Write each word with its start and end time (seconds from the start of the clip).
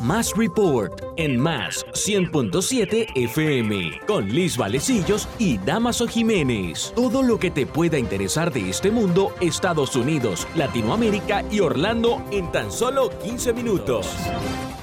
Más 0.00 0.34
Report 0.34 1.02
en 1.18 1.38
Más 1.38 1.84
100.7 1.92 3.08
FM 3.14 4.00
con 4.06 4.30
Liz 4.30 4.56
Valecillos 4.56 5.28
y 5.38 5.58
Damaso 5.58 6.08
Jiménez. 6.08 6.94
Todo 6.96 7.22
lo 7.22 7.38
que 7.38 7.50
te 7.50 7.66
pueda 7.66 7.98
interesar 7.98 8.50
de 8.50 8.70
este 8.70 8.90
mundo, 8.90 9.34
Estados 9.42 9.94
Unidos, 9.96 10.48
Latinoamérica 10.54 11.44
y 11.50 11.60
Orlando 11.60 12.22
en 12.30 12.50
tan 12.50 12.72
solo 12.72 13.10
15 13.22 13.52
minutos. 13.52 14.08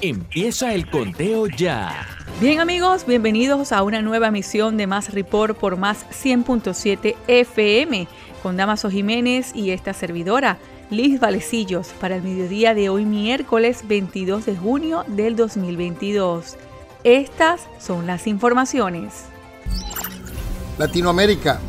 Empieza 0.00 0.72
el 0.72 0.88
conteo 0.88 1.48
ya. 1.48 2.06
Bien 2.40 2.60
amigos, 2.60 3.04
bienvenidos 3.04 3.72
a 3.72 3.82
una 3.82 4.00
nueva 4.00 4.28
emisión 4.28 4.76
de 4.76 4.86
Más 4.86 5.12
Report 5.12 5.58
por 5.58 5.76
Más 5.76 6.06
100.7 6.10 7.16
FM 7.26 8.06
con 8.40 8.56
Damaso 8.56 8.88
Jiménez 8.88 9.50
y 9.52 9.72
esta 9.72 9.94
servidora. 9.94 10.58
Liz 10.90 11.20
Valecillos 11.20 11.88
para 12.00 12.16
el 12.16 12.22
mediodía 12.22 12.74
de 12.74 12.88
hoy 12.88 13.04
miércoles 13.04 13.82
22 13.86 14.46
de 14.46 14.56
junio 14.56 15.04
del 15.06 15.36
2022. 15.36 16.56
Estas 17.04 17.66
son 17.78 18.06
las 18.06 18.26
informaciones. 18.26 19.26
Latinoamérica. 20.78 21.60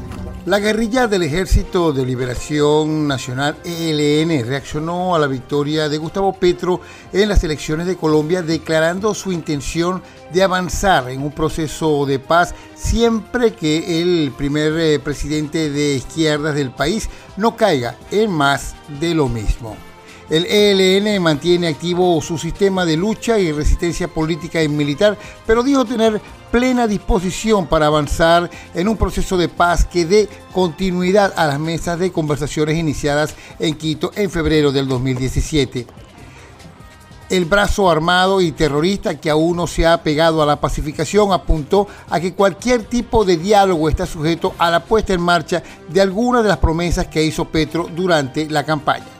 La 0.45 0.59
guerrilla 0.59 1.07
del 1.07 1.23
Ejército 1.23 1.91
de 1.91 2.05
Liberación 2.05 3.07
Nacional 3.07 3.57
ELN 3.66 4.48
reaccionó 4.48 5.13
a 5.13 5.20
la 5.20 5.27
victoria 5.27 5.89
de 5.89 5.98
Gustavo 5.98 6.31
Petro 6.31 6.79
en 7.12 7.27
las 7.27 7.43
elecciones 7.43 7.85
de 7.85 7.98
Colombia 7.98 8.41
declarando 8.41 9.13
su 9.13 9.34
intención 9.34 10.02
de 10.31 10.41
avanzar 10.41 11.09
en 11.09 11.23
un 11.23 11.34
proceso 11.34 12.05
de 12.05 12.20
paz 12.20 12.55
siempre 12.73 13.53
que 13.53 14.02
el 14.02 14.31
primer 14.31 14.79
eh, 14.79 14.99
presidente 14.99 15.70
de 15.70 15.95
izquierdas 15.95 16.55
del 16.55 16.71
país 16.71 17.09
no 17.35 17.57
caiga 17.57 17.98
en 18.09 18.31
más 18.31 18.76
de 18.99 19.13
lo 19.13 19.27
mismo. 19.27 19.88
El 20.29 20.45
ELN 20.45 21.21
mantiene 21.21 21.67
activo 21.67 22.21
su 22.21 22.37
sistema 22.37 22.85
de 22.85 22.95
lucha 22.95 23.39
y 23.39 23.51
resistencia 23.51 24.07
política 24.07 24.61
y 24.61 24.67
militar, 24.67 25.17
pero 25.47 25.63
dijo 25.63 25.85
tener 25.85 26.21
plena 26.51 26.85
disposición 26.85 27.67
para 27.67 27.87
avanzar 27.87 28.49
en 28.73 28.87
un 28.87 28.98
proceso 28.98 29.37
de 29.37 29.49
paz 29.49 29.85
que 29.85 30.05
dé 30.05 30.29
continuidad 30.54 31.34
a 31.35 31.48
las 31.48 31.59
mesas 31.59 31.98
de 31.98 32.12
conversaciones 32.12 32.77
iniciadas 32.77 33.34
en 33.59 33.76
Quito 33.76 34.12
en 34.15 34.29
febrero 34.29 34.71
del 34.71 34.87
2017 34.87 35.87
el 37.29 37.45
brazo 37.45 37.89
armado 37.89 38.41
y 38.41 38.51
terrorista 38.51 39.20
que 39.20 39.29
aún 39.29 39.57
no 39.57 39.67
se 39.67 39.85
ha 39.85 40.01
pegado 40.01 40.41
a 40.41 40.45
la 40.45 40.59
pacificación 40.59 41.32
apuntó 41.32 41.87
a 42.09 42.20
que 42.20 42.34
cualquier 42.34 42.84
tipo 42.84 43.23
de 43.23 43.37
diálogo 43.37 43.87
está 43.87 44.05
sujeto 44.05 44.55
a 44.57 44.71
la 44.71 44.84
puesta 44.84 45.13
en 45.13 45.21
marcha 45.21 45.61
de 45.87 46.01
algunas 46.01 46.43
de 46.43 46.49
las 46.49 46.57
promesas 46.57 47.07
que 47.07 47.23
hizo 47.23 47.45
Petro 47.45 47.87
durante 47.95 48.49
la 48.49 48.65
campaña. 48.65 49.18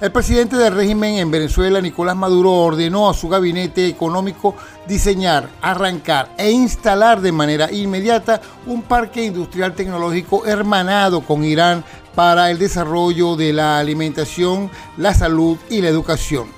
El 0.00 0.12
presidente 0.12 0.56
del 0.56 0.76
régimen 0.76 1.16
en 1.16 1.28
Venezuela, 1.28 1.80
Nicolás 1.80 2.14
Maduro, 2.14 2.52
ordenó 2.52 3.10
a 3.10 3.14
su 3.14 3.28
gabinete 3.28 3.88
económico 3.88 4.54
diseñar, 4.86 5.48
arrancar 5.60 6.32
e 6.38 6.52
instalar 6.52 7.20
de 7.20 7.32
manera 7.32 7.72
inmediata 7.72 8.40
un 8.66 8.82
parque 8.82 9.24
industrial 9.24 9.74
tecnológico 9.74 10.46
hermanado 10.46 11.22
con 11.22 11.42
Irán 11.42 11.82
para 12.14 12.52
el 12.52 12.60
desarrollo 12.60 13.34
de 13.34 13.52
la 13.52 13.80
alimentación, 13.80 14.70
la 14.96 15.14
salud 15.14 15.58
y 15.68 15.80
la 15.80 15.88
educación 15.88 16.57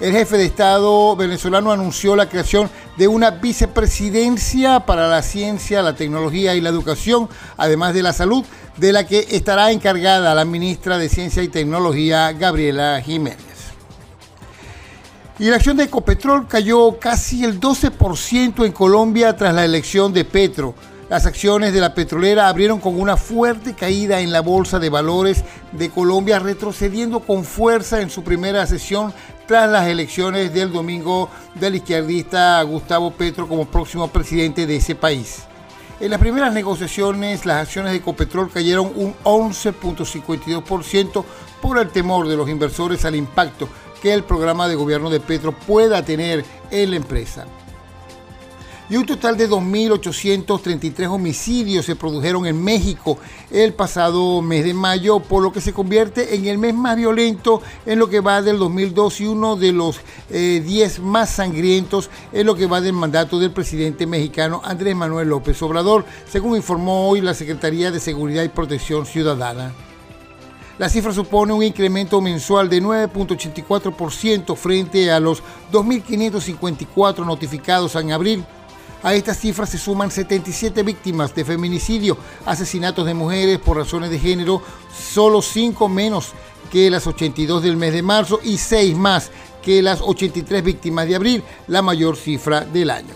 el 0.00 0.12
jefe 0.12 0.36
de 0.36 0.44
Estado 0.44 1.16
venezolano 1.16 1.72
anunció 1.72 2.16
la 2.16 2.28
creación 2.28 2.68
de 2.98 3.08
una 3.08 3.30
vicepresidencia 3.30 4.80
para 4.80 5.08
la 5.08 5.22
ciencia, 5.22 5.82
la 5.82 5.94
tecnología 5.94 6.54
y 6.54 6.60
la 6.60 6.68
educación, 6.68 7.28
además 7.56 7.94
de 7.94 8.02
la 8.02 8.12
salud, 8.12 8.44
de 8.76 8.92
la 8.92 9.06
que 9.06 9.26
estará 9.30 9.70
encargada 9.72 10.34
la 10.34 10.44
ministra 10.44 10.98
de 10.98 11.08
Ciencia 11.08 11.42
y 11.42 11.48
Tecnología, 11.48 12.32
Gabriela 12.32 13.00
Jiménez. 13.02 13.46
Y 15.38 15.46
la 15.46 15.56
acción 15.56 15.76
de 15.76 15.84
Ecopetrol 15.84 16.46
cayó 16.46 16.98
casi 16.98 17.44
el 17.44 17.58
12% 17.60 18.64
en 18.64 18.72
Colombia 18.72 19.36
tras 19.36 19.54
la 19.54 19.64
elección 19.64 20.12
de 20.12 20.24
Petro. 20.24 20.74
Las 21.08 21.24
acciones 21.24 21.72
de 21.72 21.80
la 21.80 21.94
petrolera 21.94 22.48
abrieron 22.48 22.80
con 22.80 22.98
una 23.00 23.16
fuerte 23.16 23.74
caída 23.74 24.20
en 24.20 24.32
la 24.32 24.40
Bolsa 24.40 24.78
de 24.78 24.90
Valores 24.90 25.44
de 25.72 25.88
Colombia, 25.88 26.38
retrocediendo 26.38 27.20
con 27.20 27.44
fuerza 27.44 28.00
en 28.00 28.10
su 28.10 28.24
primera 28.24 28.66
sesión 28.66 29.12
tras 29.46 29.70
las 29.70 29.86
elecciones 29.86 30.52
del 30.52 30.72
domingo 30.72 31.30
del 31.54 31.76
izquierdista 31.76 32.60
Gustavo 32.62 33.12
Petro 33.12 33.48
como 33.48 33.66
próximo 33.66 34.08
presidente 34.08 34.66
de 34.66 34.76
ese 34.76 34.94
país. 34.94 35.44
En 35.98 36.10
las 36.10 36.20
primeras 36.20 36.52
negociaciones, 36.52 37.46
las 37.46 37.62
acciones 37.62 37.92
de 37.92 37.98
Ecopetrol 37.98 38.50
cayeron 38.50 38.92
un 38.96 39.14
11.52% 39.24 41.24
por 41.62 41.78
el 41.78 41.88
temor 41.88 42.28
de 42.28 42.36
los 42.36 42.50
inversores 42.50 43.04
al 43.04 43.16
impacto 43.16 43.68
que 44.02 44.12
el 44.12 44.24
programa 44.24 44.68
de 44.68 44.74
gobierno 44.74 45.08
de 45.08 45.20
Petro 45.20 45.52
pueda 45.52 46.04
tener 46.04 46.44
en 46.70 46.90
la 46.90 46.96
empresa 46.96 47.46
y 48.88 48.96
un 48.96 49.06
total 49.06 49.36
de 49.36 49.48
2.833 49.48 51.08
homicidios 51.08 51.84
se 51.84 51.96
produjeron 51.96 52.46
en 52.46 52.62
México 52.62 53.18
el 53.50 53.72
pasado 53.72 54.42
mes 54.42 54.64
de 54.64 54.74
mayo, 54.74 55.20
por 55.20 55.42
lo 55.42 55.52
que 55.52 55.60
se 55.60 55.72
convierte 55.72 56.34
en 56.34 56.46
el 56.46 56.58
mes 56.58 56.74
más 56.74 56.96
violento 56.96 57.62
en 57.84 57.98
lo 57.98 58.08
que 58.08 58.20
va 58.20 58.42
del 58.42 58.58
2002 58.58 59.20
y 59.20 59.26
uno 59.26 59.56
de 59.56 59.72
los 59.72 60.00
10 60.30 60.30
eh, 60.30 61.00
más 61.02 61.30
sangrientos 61.30 62.10
en 62.32 62.46
lo 62.46 62.54
que 62.54 62.66
va 62.66 62.80
del 62.80 62.92
mandato 62.92 63.38
del 63.38 63.50
presidente 63.50 64.06
mexicano 64.06 64.60
Andrés 64.64 64.94
Manuel 64.94 65.28
López 65.28 65.60
Obrador, 65.62 66.04
según 66.28 66.56
informó 66.56 67.08
hoy 67.08 67.20
la 67.20 67.34
Secretaría 67.34 67.90
de 67.90 68.00
Seguridad 68.00 68.44
y 68.44 68.48
Protección 68.48 69.06
Ciudadana. 69.06 69.72
La 70.78 70.90
cifra 70.90 71.12
supone 71.12 71.54
un 71.54 71.62
incremento 71.62 72.20
mensual 72.20 72.68
de 72.68 72.82
9.84% 72.82 74.54
frente 74.56 75.10
a 75.10 75.18
los 75.18 75.42
2.554 75.72 77.24
notificados 77.24 77.94
en 77.94 78.12
abril 78.12 78.44
a 79.02 79.14
estas 79.14 79.38
cifras 79.38 79.70
se 79.70 79.78
suman 79.78 80.10
77 80.10 80.82
víctimas 80.82 81.34
de 81.34 81.44
feminicidio, 81.44 82.16
asesinatos 82.44 83.06
de 83.06 83.14
mujeres 83.14 83.58
por 83.58 83.76
razones 83.76 84.10
de 84.10 84.18
género, 84.18 84.62
solo 84.92 85.42
5 85.42 85.88
menos 85.88 86.32
que 86.70 86.90
las 86.90 87.06
82 87.06 87.62
del 87.62 87.76
mes 87.76 87.92
de 87.92 88.02
marzo 88.02 88.40
y 88.42 88.58
6 88.58 88.96
más 88.96 89.30
que 89.62 89.82
las 89.82 90.00
83 90.00 90.62
víctimas 90.62 91.06
de 91.08 91.16
abril, 91.16 91.44
la 91.66 91.82
mayor 91.82 92.16
cifra 92.16 92.60
del 92.62 92.90
año. 92.90 93.14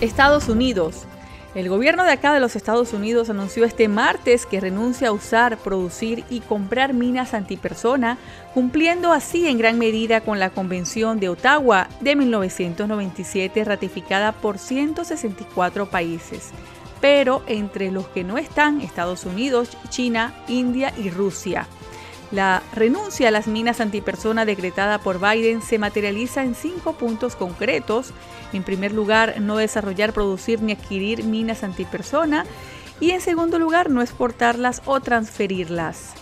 Estados 0.00 0.48
Unidos 0.48 1.06
el 1.54 1.68
gobierno 1.68 2.04
de 2.04 2.12
acá 2.12 2.32
de 2.32 2.38
los 2.38 2.54
Estados 2.54 2.92
Unidos 2.92 3.28
anunció 3.28 3.64
este 3.64 3.88
martes 3.88 4.46
que 4.46 4.60
renuncia 4.60 5.08
a 5.08 5.12
usar, 5.12 5.56
producir 5.58 6.24
y 6.30 6.40
comprar 6.40 6.94
minas 6.94 7.34
antipersona, 7.34 8.18
cumpliendo 8.54 9.12
así 9.12 9.48
en 9.48 9.58
gran 9.58 9.78
medida 9.78 10.20
con 10.20 10.38
la 10.38 10.50
Convención 10.50 11.18
de 11.18 11.28
Ottawa 11.28 11.88
de 12.00 12.14
1997 12.14 13.64
ratificada 13.64 14.30
por 14.30 14.58
164 14.58 15.90
países, 15.90 16.50
pero 17.00 17.42
entre 17.48 17.90
los 17.90 18.06
que 18.08 18.22
no 18.22 18.38
están 18.38 18.80
Estados 18.80 19.24
Unidos, 19.24 19.76
China, 19.88 20.32
India 20.46 20.94
y 20.96 21.10
Rusia. 21.10 21.66
La 22.30 22.62
renuncia 22.74 23.26
a 23.26 23.32
las 23.32 23.48
minas 23.48 23.80
antipersona 23.80 24.44
decretada 24.44 24.98
por 24.98 25.18
Biden 25.18 25.62
se 25.62 25.78
materializa 25.78 26.44
en 26.44 26.54
cinco 26.54 26.92
puntos 26.92 27.34
concretos. 27.34 28.12
En 28.52 28.62
primer 28.62 28.92
lugar, 28.92 29.40
no 29.40 29.56
desarrollar, 29.56 30.12
producir 30.12 30.62
ni 30.62 30.72
adquirir 30.72 31.24
minas 31.24 31.62
antipersona. 31.62 32.44
Y 33.00 33.10
en 33.12 33.20
segundo 33.20 33.58
lugar, 33.58 33.90
no 33.90 34.02
exportarlas 34.02 34.82
o 34.84 35.00
transferirlas. 35.00 36.14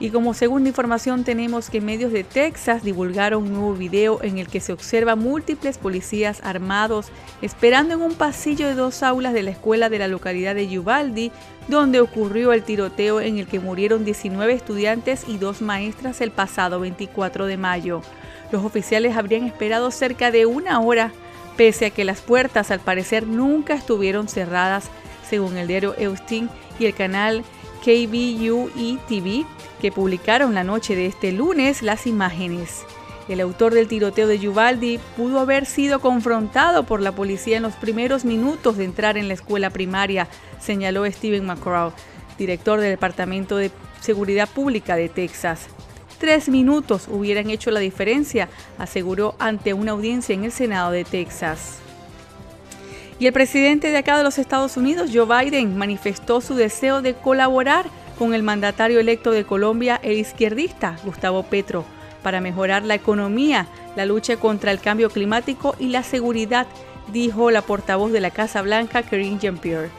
Y 0.00 0.10
como 0.10 0.34
segunda 0.34 0.68
información 0.68 1.22
tenemos 1.22 1.70
que 1.70 1.80
medios 1.80 2.12
de 2.12 2.24
Texas 2.24 2.82
divulgaron 2.82 3.44
un 3.44 3.52
nuevo 3.52 3.74
video 3.74 4.22
en 4.22 4.38
el 4.38 4.48
que 4.48 4.58
se 4.58 4.72
observa 4.72 5.14
múltiples 5.14 5.78
policías 5.78 6.40
armados 6.42 7.06
esperando 7.42 7.94
en 7.94 8.02
un 8.02 8.14
pasillo 8.14 8.66
de 8.66 8.74
dos 8.74 9.04
aulas 9.04 9.32
de 9.32 9.44
la 9.44 9.52
escuela 9.52 9.88
de 9.88 10.00
la 10.00 10.08
localidad 10.08 10.56
de 10.56 10.78
Uvalde, 10.78 11.30
donde 11.68 12.00
ocurrió 12.00 12.52
el 12.52 12.64
tiroteo 12.64 13.20
en 13.20 13.38
el 13.38 13.46
que 13.46 13.60
murieron 13.60 14.04
19 14.04 14.52
estudiantes 14.52 15.24
y 15.28 15.38
dos 15.38 15.62
maestras 15.62 16.20
el 16.20 16.32
pasado 16.32 16.80
24 16.80 17.46
de 17.46 17.56
mayo. 17.56 18.02
Los 18.50 18.64
oficiales 18.64 19.16
habrían 19.16 19.44
esperado 19.44 19.90
cerca 19.92 20.32
de 20.32 20.44
una 20.44 20.80
hora, 20.80 21.12
pese 21.56 21.86
a 21.86 21.90
que 21.90 22.04
las 22.04 22.20
puertas 22.20 22.70
al 22.70 22.80
parecer 22.80 23.26
nunca 23.26 23.74
estuvieron 23.74 24.28
cerradas, 24.28 24.90
según 25.28 25.56
el 25.56 25.68
diario 25.68 25.94
Eustin 25.98 26.50
y 26.78 26.86
el 26.86 26.94
canal 26.94 27.44
KBUE 27.84 28.98
TV, 29.08 29.44
que 29.80 29.92
publicaron 29.92 30.54
la 30.54 30.64
noche 30.64 30.96
de 30.96 31.06
este 31.06 31.32
lunes 31.32 31.82
las 31.82 32.06
imágenes. 32.06 32.84
El 33.28 33.40
autor 33.40 33.72
del 33.72 33.88
tiroteo 33.88 34.26
de 34.26 34.48
Uvalde 34.48 35.00
pudo 35.16 35.40
haber 35.40 35.64
sido 35.64 36.00
confrontado 36.00 36.84
por 36.84 37.00
la 37.00 37.12
policía 37.12 37.56
en 37.56 37.62
los 37.62 37.74
primeros 37.74 38.24
minutos 38.24 38.76
de 38.76 38.84
entrar 38.84 39.16
en 39.16 39.28
la 39.28 39.34
escuela 39.34 39.70
primaria, 39.70 40.28
señaló 40.60 41.10
Steven 41.10 41.46
McCraw, 41.46 41.92
director 42.36 42.80
del 42.80 42.90
Departamento 42.90 43.56
de 43.56 43.70
Seguridad 44.00 44.48
Pública 44.48 44.96
de 44.96 45.08
Texas. 45.08 45.68
Tres 46.18 46.48
minutos 46.48 47.08
hubieran 47.08 47.50
hecho 47.50 47.70
la 47.70 47.80
diferencia, 47.80 48.48
aseguró 48.78 49.34
ante 49.38 49.74
una 49.74 49.92
audiencia 49.92 50.34
en 50.34 50.44
el 50.44 50.52
Senado 50.52 50.90
de 50.90 51.04
Texas. 51.04 51.78
Y 53.18 53.26
el 53.26 53.32
presidente 53.32 53.90
de 53.90 53.98
acá 53.98 54.16
de 54.16 54.24
los 54.24 54.38
Estados 54.38 54.76
Unidos, 54.76 55.10
Joe 55.12 55.26
Biden, 55.26 55.76
manifestó 55.76 56.40
su 56.40 56.54
deseo 56.54 57.02
de 57.02 57.14
colaborar 57.14 57.86
con 58.18 58.34
el 58.34 58.42
mandatario 58.42 59.00
electo 59.00 59.30
de 59.30 59.44
Colombia, 59.44 60.00
el 60.02 60.18
izquierdista 60.18 60.96
Gustavo 61.04 61.42
Petro, 61.44 61.84
para 62.22 62.40
mejorar 62.40 62.84
la 62.84 62.94
economía, 62.94 63.66
la 63.96 64.06
lucha 64.06 64.36
contra 64.36 64.70
el 64.70 64.80
cambio 64.80 65.10
climático 65.10 65.76
y 65.78 65.88
la 65.88 66.02
seguridad, 66.02 66.66
dijo 67.12 67.50
la 67.50 67.62
portavoz 67.62 68.12
de 68.12 68.20
la 68.20 68.30
Casa 68.30 68.62
Blanca, 68.62 69.02
Karine 69.02 69.38
Jean-Pierre. 69.38 69.90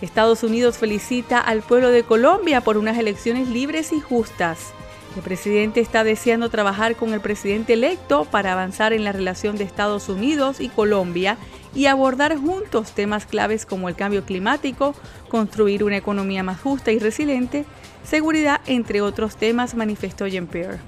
Estados 0.00 0.42
Unidos 0.42 0.78
felicita 0.78 1.38
al 1.38 1.62
pueblo 1.62 1.90
de 1.90 2.02
Colombia 2.02 2.60
por 2.60 2.76
unas 2.76 2.98
elecciones 2.98 3.48
libres 3.48 3.92
y 3.92 4.00
justas. 4.00 4.72
El 5.14 5.22
presidente 5.22 5.80
está 5.80 6.04
deseando 6.04 6.48
trabajar 6.48 6.96
con 6.96 7.12
el 7.12 7.20
presidente 7.20 7.74
electo 7.74 8.24
para 8.24 8.52
avanzar 8.52 8.94
en 8.94 9.04
la 9.04 9.12
relación 9.12 9.56
de 9.56 9.64
Estados 9.64 10.08
Unidos 10.08 10.58
y 10.58 10.70
Colombia 10.70 11.36
y 11.74 11.84
abordar 11.86 12.36
juntos 12.38 12.92
temas 12.92 13.26
claves 13.26 13.66
como 13.66 13.90
el 13.90 13.94
cambio 13.94 14.24
climático, 14.24 14.94
construir 15.28 15.84
una 15.84 15.98
economía 15.98 16.42
más 16.42 16.60
justa 16.60 16.92
y 16.92 16.98
resiliente, 16.98 17.66
seguridad, 18.04 18.62
entre 18.66 19.02
otros 19.02 19.36
temas, 19.36 19.74
manifestó 19.74 20.26
Jean-Pierre. 20.26 20.80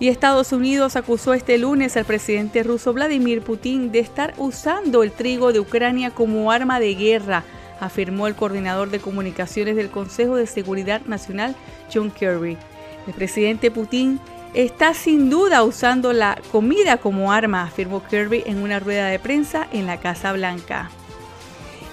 Y 0.00 0.08
Estados 0.08 0.52
Unidos 0.52 0.96
acusó 0.96 1.32
este 1.32 1.58
lunes 1.58 1.96
al 1.96 2.04
presidente 2.04 2.64
ruso 2.64 2.92
Vladimir 2.92 3.40
Putin 3.40 3.92
de 3.92 4.00
estar 4.00 4.34
usando 4.36 5.04
el 5.04 5.12
trigo 5.12 5.52
de 5.52 5.60
Ucrania 5.60 6.10
como 6.10 6.50
arma 6.50 6.80
de 6.80 6.94
guerra, 6.94 7.44
afirmó 7.80 8.26
el 8.26 8.34
coordinador 8.34 8.90
de 8.90 8.98
comunicaciones 8.98 9.76
del 9.76 9.90
Consejo 9.90 10.36
de 10.36 10.46
Seguridad 10.46 11.02
Nacional, 11.06 11.54
John 11.92 12.10
Kirby. 12.10 12.58
El 13.06 13.14
presidente 13.14 13.70
Putin 13.70 14.20
está 14.54 14.94
sin 14.94 15.30
duda 15.30 15.62
usando 15.62 16.12
la 16.12 16.38
comida 16.50 16.96
como 16.96 17.32
arma, 17.32 17.62
afirmó 17.62 18.02
Kirby 18.02 18.42
en 18.46 18.62
una 18.62 18.80
rueda 18.80 19.06
de 19.06 19.18
prensa 19.18 19.68
en 19.72 19.86
la 19.86 19.98
Casa 19.98 20.32
Blanca. 20.32 20.90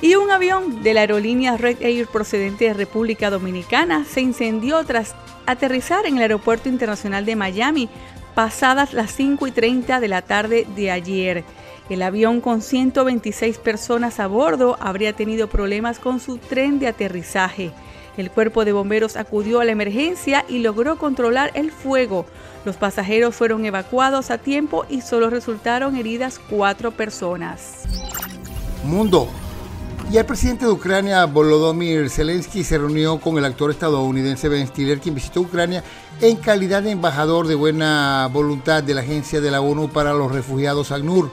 Y 0.02 0.16
un 0.16 0.32
avión 0.32 0.84
de 0.84 0.94
la 0.94 1.02
aerolínea 1.02 1.56
Red 1.56 1.82
Air 1.82 2.08
procedente 2.08 2.66
de 2.66 2.74
República 2.74 3.30
Dominicana 3.30 4.06
se 4.06 4.22
incendió 4.22 4.84
tras 4.84 5.16
aterrizar 5.46 6.06
en 6.06 6.18
el 6.18 6.24
Aeropuerto 6.24 6.70
Internacional 6.70 7.26
de 7.26 7.36
Miami 7.36 7.90
pasadas 8.36 8.94
las 8.94 9.12
5 9.12 9.48
y 9.48 9.52
30 9.52 10.00
de 10.00 10.08
la 10.08 10.22
tarde 10.22 10.68
de 10.76 10.92
ayer. 10.92 11.44
El 11.90 12.02
avión 12.02 12.42
con 12.42 12.62
126 12.62 13.58
personas 13.60 14.20
a 14.20 14.28
bordo 14.28 14.78
habría 14.80 15.14
tenido 15.14 15.48
problemas 15.48 16.00
con 16.00 16.20
su 16.20 16.38
tren 16.38 16.80
de 16.80 16.88
aterrizaje. 16.88 17.72
El 18.18 18.30
cuerpo 18.30 18.64
de 18.64 18.74
bomberos 18.74 19.16
acudió 19.18 19.60
a 19.60 19.66
la 19.66 19.72
emergencia 19.72 20.46
y 20.48 20.60
logró 20.60 20.98
controlar 20.98 21.52
el 21.56 21.72
fuego. 21.72 22.26
Los 22.66 22.76
pasajeros 22.78 23.36
fueron 23.36 23.66
evacuados 23.66 24.30
a 24.32 24.38
tiempo 24.38 24.86
y 24.90 25.02
solo 25.02 25.30
resultaron 25.30 25.96
heridas 25.96 26.40
cuatro 26.50 26.92
personas. 26.92 27.84
Mundo. 28.84 29.28
Y 30.12 30.18
el 30.18 30.26
presidente 30.26 30.66
de 30.66 30.72
Ucrania, 30.72 31.26
Volodymyr 31.26 32.10
Zelensky, 32.10 32.64
se 32.64 32.78
reunió 32.78 33.20
con 33.20 33.38
el 33.38 33.46
actor 33.46 33.72
estadounidense 33.72 34.48
Ben 34.50 34.68
Stiller, 34.68 35.00
quien 35.00 35.16
visitó 35.16 35.42
Ucrania 35.42 35.84
en 36.22 36.36
calidad 36.36 36.84
de 36.84 36.92
embajador 36.92 37.48
de 37.48 37.56
buena 37.56 38.30
voluntad 38.32 38.84
de 38.84 38.94
la 38.94 39.02
Agencia 39.02 39.42
de 39.42 39.50
la 39.50 39.62
ONU 39.62 39.90
para 39.90 40.14
los 40.14 40.32
Refugiados 40.32 40.92
ACNUR. 40.92 41.32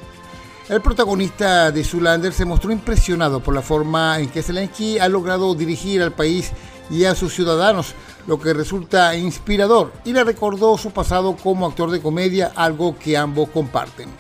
El 0.71 0.81
protagonista 0.81 1.73
de 1.73 1.83
Zulander 1.83 2.33
se 2.33 2.45
mostró 2.45 2.71
impresionado 2.71 3.43
por 3.43 3.53
la 3.53 3.61
forma 3.61 4.21
en 4.21 4.29
que 4.29 4.41
Zelensky 4.41 5.01
ha 5.01 5.09
logrado 5.09 5.53
dirigir 5.57 6.01
al 6.01 6.13
país 6.13 6.53
y 6.89 7.07
a 7.07 7.17
sus 7.17 7.35
ciudadanos, 7.35 7.97
lo 8.29 8.39
que 8.39 8.55
resulta 8.55 9.17
inspirador 9.17 9.93
y 10.05 10.13
le 10.13 10.23
recordó 10.23 10.79
su 10.79 10.93
pasado 10.93 11.35
como 11.35 11.67
actor 11.67 11.91
de 11.91 12.01
comedia, 12.01 12.53
algo 12.55 12.97
que 12.97 13.17
ambos 13.17 13.49
comparten. 13.49 14.11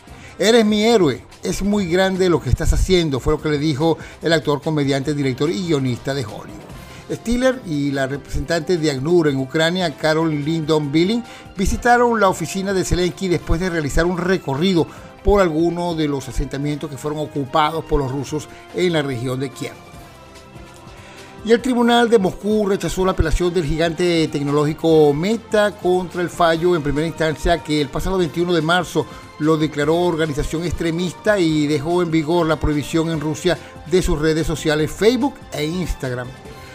Eres 0.41 0.67
mi 0.67 0.82
héroe, 0.82 1.25
es 1.44 1.62
muy 1.62 1.87
grande 1.87 2.29
lo 2.29 2.43
que 2.43 2.50
estás 2.50 2.73
haciendo, 2.73 3.20
fue 3.20 3.35
lo 3.35 3.41
que 3.41 3.50
le 3.50 3.58
dijo 3.58 3.96
el 4.20 4.32
actor, 4.32 4.61
comediante, 4.61 5.14
director 5.14 5.49
y 5.50 5.69
guionista 5.69 6.14
de 6.14 6.25
Hollywood. 6.25 6.70
Stiller 7.12 7.61
y 7.67 7.91
la 7.91 8.06
representante 8.06 8.76
de 8.76 8.91
ACNUR 8.91 9.29
en 9.29 9.38
Ucrania, 9.38 9.96
Carol 9.96 10.31
Lyndon 10.31 10.93
Billing, 10.93 11.25
visitaron 11.56 12.20
la 12.20 12.29
oficina 12.29 12.73
de 12.73 12.85
Zelensky 12.85 13.29
después 13.29 13.61
de 13.61 13.70
realizar 13.70 14.06
un 14.06 14.19
recorrido 14.19 14.87
por 15.25 15.40
algunos 15.40 15.96
de 15.96 16.08
los 16.08 16.28
asentamientos 16.28 16.90
que 16.90 16.96
fueron 16.96 17.20
ocupados 17.20 17.84
por 17.84 18.00
los 18.00 18.11
rusos 18.11 18.49
en 18.75 18.93
la 18.93 19.02
región 19.02 19.40
de 19.40 19.50
Kiev. 19.50 19.75
Y 21.43 21.52
el 21.52 21.62
Tribunal 21.62 22.11
de 22.11 22.19
Moscú 22.19 22.67
rechazó 22.69 23.02
la 23.05 23.12
apelación 23.12 23.52
del 23.55 23.64
gigante 23.64 24.28
tecnológico 24.28 25.14
Meta 25.14 25.72
contra 25.72 26.20
el 26.20 26.28
fallo 26.28 26.76
en 26.76 26.82
primera 26.82 27.06
instancia 27.06 27.62
que 27.62 27.81
el 27.81 27.88
pasado 27.88 28.19
21 28.19 28.52
de 28.52 28.61
marzo 28.61 29.06
lo 29.38 29.56
declaró 29.56 29.96
organización 29.96 30.64
extremista 30.64 31.38
y 31.38 31.67
dejó 31.67 32.02
en 32.02 32.11
vigor 32.11 32.46
la 32.46 32.61
prohibición 32.61 33.11
en 33.11 33.20
Rusia 33.20 33.56
de 33.87 34.02
sus 34.02 34.19
redes 34.19 34.46
sociales 34.46 34.90
Facebook 34.90 35.34
e 35.50 35.64
Instagram. 35.64 36.28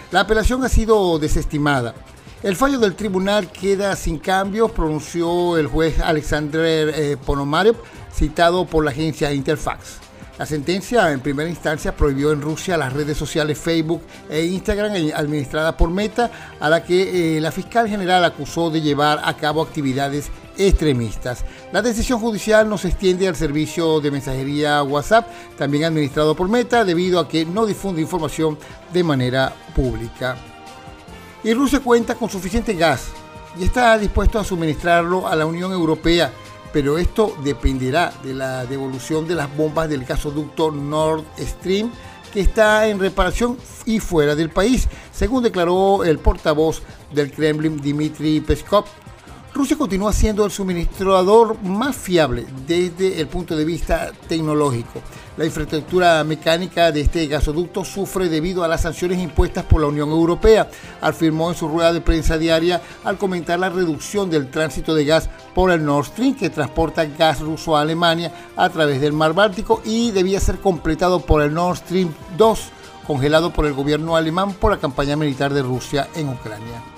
La 0.10 0.22
apelación 0.22 0.64
ha 0.64 0.70
sido 0.70 1.20
desestimada. 1.20 1.94
El 2.42 2.56
fallo 2.56 2.80
del 2.80 2.96
tribunal 2.96 3.52
queda 3.52 3.96
sin 3.96 4.18
cambios, 4.18 4.72
pronunció 4.72 5.58
el 5.58 5.68
juez 5.68 6.00
Alexander 6.00 6.92
eh, 6.96 7.18
Ponomarev, 7.24 7.76
citado 8.16 8.66
por 8.66 8.84
la 8.84 8.92
agencia 8.92 9.34
Interfax. 9.34 10.06
La 10.38 10.46
sentencia 10.46 11.14
en 11.14 11.22
primera 11.22 11.50
instancia 11.50 11.96
prohibió 11.96 12.34
en 12.34 12.42
Rusia 12.42 12.76
las 12.76 12.92
redes 12.92 13.18
sociales 13.18 13.58
Facebook 13.58 14.02
e 14.30 14.44
Instagram 14.44 14.94
eh, 14.96 15.14
administradas 15.16 15.76
por 15.76 15.90
Meta, 15.90 16.30
a 16.60 16.70
la 16.70 16.84
que 16.84 17.38
eh, 17.38 17.42
la 17.42 17.54
fiscal 17.54 17.88
general 17.88 18.26
acusó 18.26 18.70
de 18.70 18.82
llevar 18.82 19.22
a 19.24 19.38
cabo 19.38 19.62
actividades 19.62 20.30
extremistas. 20.58 21.46
La 21.72 21.82
decisión 21.82 22.20
judicial 22.20 22.68
no 22.68 22.78
se 22.78 22.90
extiende 22.90 23.30
al 23.30 23.38
servicio 23.38 24.02
de 24.02 24.12
mensajería 24.12 24.84
WhatsApp, 24.84 25.26
también 25.58 25.86
administrado 25.86 26.36
por 26.36 26.50
Meta, 26.50 26.84
debido 26.84 27.22
a 27.22 27.30
que 27.30 27.46
no 27.46 27.66
difunde 27.66 28.02
información 28.02 28.58
de 28.92 29.04
manera 29.04 29.54
pública. 29.74 30.36
Y 31.46 31.54
Rusia 31.54 31.80
cuenta 31.80 32.16
con 32.16 32.30
suficiente 32.30 32.74
gas 32.74 33.08
y 33.58 33.64
está 33.64 33.98
dispuesto 33.98 34.38
a 34.38 34.44
suministrarlo 34.44 35.28
a 35.28 35.36
la 35.36 35.46
Unión 35.46 35.72
Europea 35.72 36.30
pero 36.76 36.98
esto 36.98 37.38
dependerá 37.42 38.12
de 38.22 38.34
la 38.34 38.66
devolución 38.66 39.26
de 39.26 39.34
las 39.34 39.56
bombas 39.56 39.88
del 39.88 40.04
gasoducto 40.04 40.72
Nord 40.72 41.24
Stream 41.40 41.90
que 42.34 42.42
está 42.42 42.90
en 42.90 43.00
reparación 43.00 43.58
y 43.86 44.02
fuera 44.02 44.36
del 44.36 44.50
país, 44.50 44.90
según 45.14 45.42
declaró 45.42 46.04
el 46.04 46.20
portavoz 46.20 46.82
del 47.14 47.32
Kremlin 47.32 47.78
Dmitry 47.78 48.42
Peskov. 48.42 48.84
Rusia 49.56 49.78
continúa 49.78 50.12
siendo 50.12 50.44
el 50.44 50.52
suministrador 50.52 51.58
más 51.64 51.96
fiable 51.96 52.46
desde 52.68 53.22
el 53.22 53.28
punto 53.28 53.56
de 53.56 53.64
vista 53.64 54.12
tecnológico. 54.28 55.02
La 55.38 55.46
infraestructura 55.46 56.22
mecánica 56.26 56.92
de 56.92 57.00
este 57.00 57.26
gasoducto 57.28 57.86
sufre 57.86 58.28
debido 58.28 58.66
a 58.66 58.68
las 58.68 58.82
sanciones 58.82 59.18
impuestas 59.20 59.64
por 59.64 59.80
la 59.80 59.88
Unión 59.88 60.10
Europea, 60.10 60.70
afirmó 61.00 61.50
en 61.50 61.56
su 61.56 61.70
rueda 61.70 61.94
de 61.94 62.02
prensa 62.02 62.38
diaria 62.38 62.82
al 63.06 63.18
comentar 63.18 63.58
la 63.58 63.70
reducción 63.70 64.30
del 64.30 64.52
tránsito 64.52 64.94
de 64.94 65.06
gas 65.06 65.30
por 65.54 65.72
el 65.72 65.86
Nord 65.86 66.08
Stream 66.08 66.36
que 66.36 66.50
transporta 66.50 67.06
gas 67.06 67.40
ruso 67.40 67.78
a 67.78 67.82
Alemania 67.82 68.34
a 68.58 68.70
través 68.70 69.00
del 69.00 69.14
mar 69.14 69.34
Báltico 69.34 69.82
y 69.86 70.12
debía 70.12 70.42
ser 70.42 70.60
completado 70.60 71.22
por 71.22 71.42
el 71.42 71.54
Nord 71.54 71.78
Stream 71.78 72.14
2, 72.38 72.60
congelado 73.08 73.54
por 73.54 73.66
el 73.66 73.74
gobierno 73.74 74.18
alemán 74.18 74.52
por 74.52 74.72
la 74.72 74.80
campaña 74.80 75.16
militar 75.16 75.54
de 75.54 75.62
Rusia 75.62 76.10
en 76.14 76.28
Ucrania. 76.28 76.95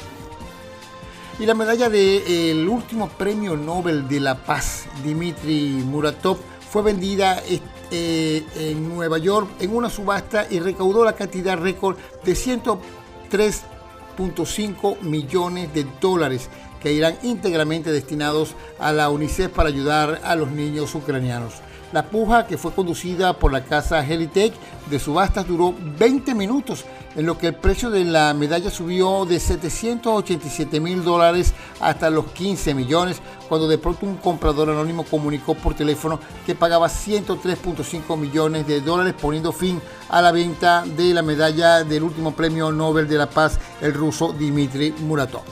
Y 1.39 1.45
la 1.45 1.53
medalla 1.53 1.87
del 1.89 2.67
último 2.67 3.09
premio 3.09 3.55
Nobel 3.55 4.07
de 4.07 4.19
la 4.19 4.33
Paz, 4.35 4.87
Dmitry 5.03 5.83
Muratov, 5.85 6.39
fue 6.71 6.81
vendida 6.81 7.43
eh, 7.91 8.43
en 8.55 8.89
Nueva 8.89 9.19
York 9.19 9.47
en 9.59 9.75
una 9.75 9.91
subasta 9.91 10.47
y 10.49 10.59
recaudó 10.59 11.05
la 11.05 11.13
cantidad 11.13 11.55
récord 11.55 11.95
de 12.23 12.33
103.5 12.33 15.01
millones 15.01 15.71
de 15.75 15.85
dólares 16.01 16.49
que 16.81 16.91
irán 16.91 17.19
íntegramente 17.21 17.91
destinados 17.91 18.55
a 18.79 18.91
la 18.91 19.11
UNICEF 19.11 19.51
para 19.51 19.69
ayudar 19.69 20.21
a 20.23 20.35
los 20.35 20.49
niños 20.49 20.95
ucranianos. 20.95 21.53
La 21.93 22.03
puja, 22.03 22.45
que 22.45 22.57
fue 22.57 22.73
conducida 22.73 23.33
por 23.33 23.53
la 23.53 23.63
casa 23.63 24.05
Helitech 24.05 24.53
de 24.89 24.99
subastas, 24.99 25.47
duró 25.47 25.73
20 25.97 26.35
minutos, 26.35 26.83
en 27.15 27.25
lo 27.25 27.37
que 27.37 27.47
el 27.47 27.55
precio 27.55 27.89
de 27.89 28.03
la 28.03 28.33
medalla 28.33 28.69
subió 28.69 29.25
de 29.25 29.39
787 29.39 30.81
mil 30.81 31.03
dólares 31.03 31.53
hasta 31.79 32.09
los 32.09 32.25
15 32.25 32.73
millones, 32.73 33.21
cuando 33.47 33.69
de 33.69 33.77
pronto 33.77 34.05
un 34.05 34.17
comprador 34.17 34.69
anónimo 34.69 35.05
comunicó 35.05 35.55
por 35.55 35.75
teléfono 35.75 36.19
que 36.45 36.55
pagaba 36.55 36.87
103.5 36.87 38.17
millones 38.17 38.67
de 38.67 38.81
dólares, 38.81 39.15
poniendo 39.19 39.53
fin 39.53 39.81
a 40.09 40.21
la 40.21 40.33
venta 40.33 40.83
de 40.85 41.13
la 41.13 41.21
medalla 41.21 41.85
del 41.85 42.03
último 42.03 42.35
premio 42.35 42.69
Nobel 42.71 43.07
de 43.07 43.17
la 43.17 43.29
Paz, 43.29 43.59
el 43.81 43.93
ruso 43.93 44.33
Dmitry 44.33 44.93
Muratov. 44.99 45.43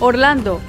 Orlando. 0.00 0.60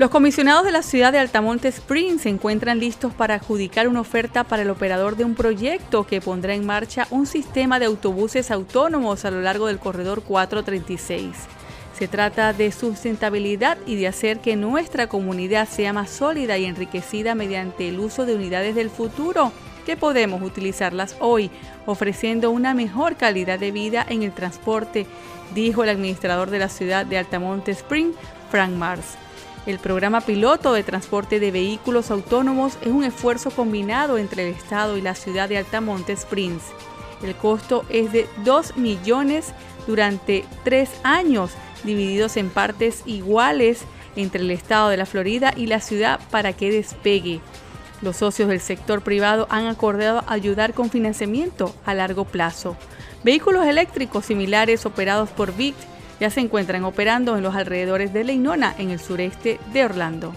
Los 0.00 0.08
comisionados 0.08 0.64
de 0.64 0.72
la 0.72 0.82
ciudad 0.82 1.12
de 1.12 1.18
Altamonte 1.18 1.68
Springs 1.68 2.22
se 2.22 2.30
encuentran 2.30 2.80
listos 2.80 3.12
para 3.12 3.34
adjudicar 3.34 3.86
una 3.86 4.00
oferta 4.00 4.44
para 4.44 4.62
el 4.62 4.70
operador 4.70 5.14
de 5.14 5.26
un 5.26 5.34
proyecto 5.34 6.06
que 6.06 6.22
pondrá 6.22 6.54
en 6.54 6.64
marcha 6.64 7.06
un 7.10 7.26
sistema 7.26 7.78
de 7.78 7.84
autobuses 7.84 8.50
autónomos 8.50 9.26
a 9.26 9.30
lo 9.30 9.42
largo 9.42 9.66
del 9.66 9.78
corredor 9.78 10.22
436. 10.22 11.36
Se 11.92 12.08
trata 12.08 12.54
de 12.54 12.72
sustentabilidad 12.72 13.76
y 13.84 13.96
de 13.96 14.08
hacer 14.08 14.38
que 14.38 14.56
nuestra 14.56 15.06
comunidad 15.06 15.68
sea 15.68 15.92
más 15.92 16.08
sólida 16.08 16.56
y 16.56 16.64
enriquecida 16.64 17.34
mediante 17.34 17.86
el 17.86 18.00
uso 18.00 18.24
de 18.24 18.36
unidades 18.36 18.74
del 18.74 18.88
futuro 18.88 19.52
que 19.84 19.98
podemos 19.98 20.40
utilizarlas 20.40 21.14
hoy, 21.20 21.50
ofreciendo 21.84 22.50
una 22.50 22.72
mejor 22.72 23.16
calidad 23.16 23.58
de 23.58 23.70
vida 23.70 24.06
en 24.08 24.22
el 24.22 24.32
transporte, 24.32 25.06
dijo 25.54 25.84
el 25.84 25.90
administrador 25.90 26.48
de 26.48 26.58
la 26.58 26.70
ciudad 26.70 27.04
de 27.04 27.18
Altamonte 27.18 27.72
Spring, 27.72 28.12
Frank 28.50 28.70
Mars. 28.70 29.18
El 29.66 29.78
programa 29.78 30.22
piloto 30.22 30.72
de 30.72 30.82
transporte 30.82 31.38
de 31.38 31.50
vehículos 31.50 32.10
autónomos 32.10 32.78
es 32.80 32.88
un 32.88 33.04
esfuerzo 33.04 33.50
combinado 33.50 34.16
entre 34.16 34.48
el 34.48 34.54
Estado 34.54 34.96
y 34.96 35.02
la 35.02 35.14
ciudad 35.14 35.48
de 35.50 35.58
Altamonte 35.58 36.14
Springs. 36.14 36.62
El 37.22 37.34
costo 37.34 37.84
es 37.90 38.10
de 38.10 38.26
2 38.44 38.78
millones 38.78 39.52
durante 39.86 40.44
tres 40.64 40.90
años, 41.02 41.50
divididos 41.84 42.38
en 42.38 42.48
partes 42.48 43.02
iguales 43.04 43.82
entre 44.16 44.40
el 44.42 44.50
Estado 44.50 44.88
de 44.88 44.96
la 44.96 45.06
Florida 45.06 45.52
y 45.54 45.66
la 45.66 45.80
ciudad 45.80 46.20
para 46.30 46.54
que 46.54 46.72
despegue. 46.72 47.40
Los 48.00 48.16
socios 48.16 48.48
del 48.48 48.60
sector 48.60 49.02
privado 49.02 49.46
han 49.50 49.66
acordado 49.66 50.24
ayudar 50.26 50.72
con 50.72 50.88
financiamiento 50.88 51.74
a 51.84 51.92
largo 51.92 52.24
plazo. 52.24 52.78
Vehículos 53.24 53.66
eléctricos 53.66 54.24
similares 54.24 54.86
operados 54.86 55.28
por 55.28 55.54
VIC 55.54 55.74
ya 56.20 56.30
se 56.30 56.40
encuentran 56.40 56.84
operando 56.84 57.36
en 57.36 57.42
los 57.42 57.54
alrededores 57.54 58.12
de 58.12 58.24
Leinona, 58.24 58.74
en 58.78 58.90
el 58.90 59.00
sureste 59.00 59.58
de 59.72 59.84
Orlando. 59.84 60.32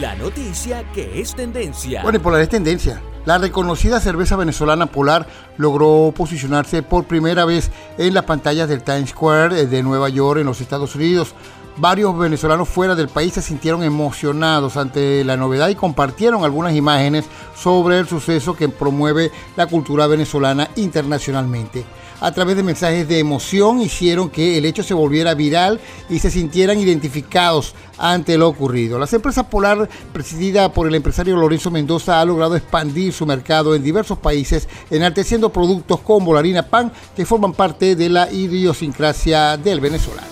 La 0.00 0.14
noticia 0.16 0.84
que 0.92 1.20
es 1.20 1.34
tendencia. 1.34 2.02
Bueno, 2.02 2.18
y 2.18 2.20
Polar 2.20 2.40
es 2.40 2.48
tendencia. 2.48 3.00
La 3.24 3.38
reconocida 3.38 4.00
cerveza 4.00 4.36
venezolana 4.36 4.86
Polar 4.86 5.26
logró 5.56 6.12
posicionarse 6.16 6.82
por 6.82 7.04
primera 7.04 7.44
vez 7.44 7.70
en 7.98 8.14
las 8.14 8.24
pantallas 8.24 8.68
del 8.68 8.82
Times 8.82 9.10
Square 9.10 9.66
de 9.66 9.82
Nueva 9.82 10.08
York 10.08 10.40
en 10.40 10.46
los 10.46 10.60
Estados 10.60 10.96
Unidos. 10.96 11.34
Varios 11.76 12.18
venezolanos 12.18 12.68
fuera 12.68 12.94
del 12.94 13.08
país 13.08 13.34
se 13.34 13.42
sintieron 13.42 13.82
emocionados 13.82 14.76
ante 14.76 15.24
la 15.24 15.36
novedad 15.36 15.68
y 15.68 15.74
compartieron 15.74 16.44
algunas 16.44 16.74
imágenes 16.74 17.26
sobre 17.54 17.98
el 17.98 18.08
suceso 18.08 18.54
que 18.56 18.68
promueve 18.68 19.30
la 19.56 19.66
cultura 19.66 20.06
venezolana 20.06 20.68
internacionalmente. 20.76 21.84
A 22.22 22.30
través 22.30 22.54
de 22.54 22.62
mensajes 22.62 23.08
de 23.08 23.18
emoción 23.18 23.82
hicieron 23.82 24.30
que 24.30 24.56
el 24.56 24.64
hecho 24.64 24.84
se 24.84 24.94
volviera 24.94 25.34
viral 25.34 25.80
y 26.08 26.20
se 26.20 26.30
sintieran 26.30 26.78
identificados 26.78 27.74
ante 27.98 28.38
lo 28.38 28.48
ocurrido. 28.48 28.96
La 28.96 29.08
empresa 29.10 29.50
Polar, 29.50 29.88
presidida 30.12 30.72
por 30.72 30.86
el 30.86 30.94
empresario 30.94 31.36
Lorenzo 31.36 31.72
Mendoza, 31.72 32.20
ha 32.20 32.24
logrado 32.24 32.54
expandir 32.54 33.12
su 33.12 33.26
mercado 33.26 33.74
en 33.74 33.82
diversos 33.82 34.18
países, 34.18 34.68
enalteciendo 34.88 35.52
productos 35.52 35.98
como 35.98 36.32
la 36.32 36.38
harina 36.38 36.62
pan 36.62 36.92
que 37.16 37.26
forman 37.26 37.54
parte 37.54 37.96
de 37.96 38.08
la 38.08 38.30
idiosincrasia 38.30 39.56
del 39.56 39.80
venezolano. 39.80 40.28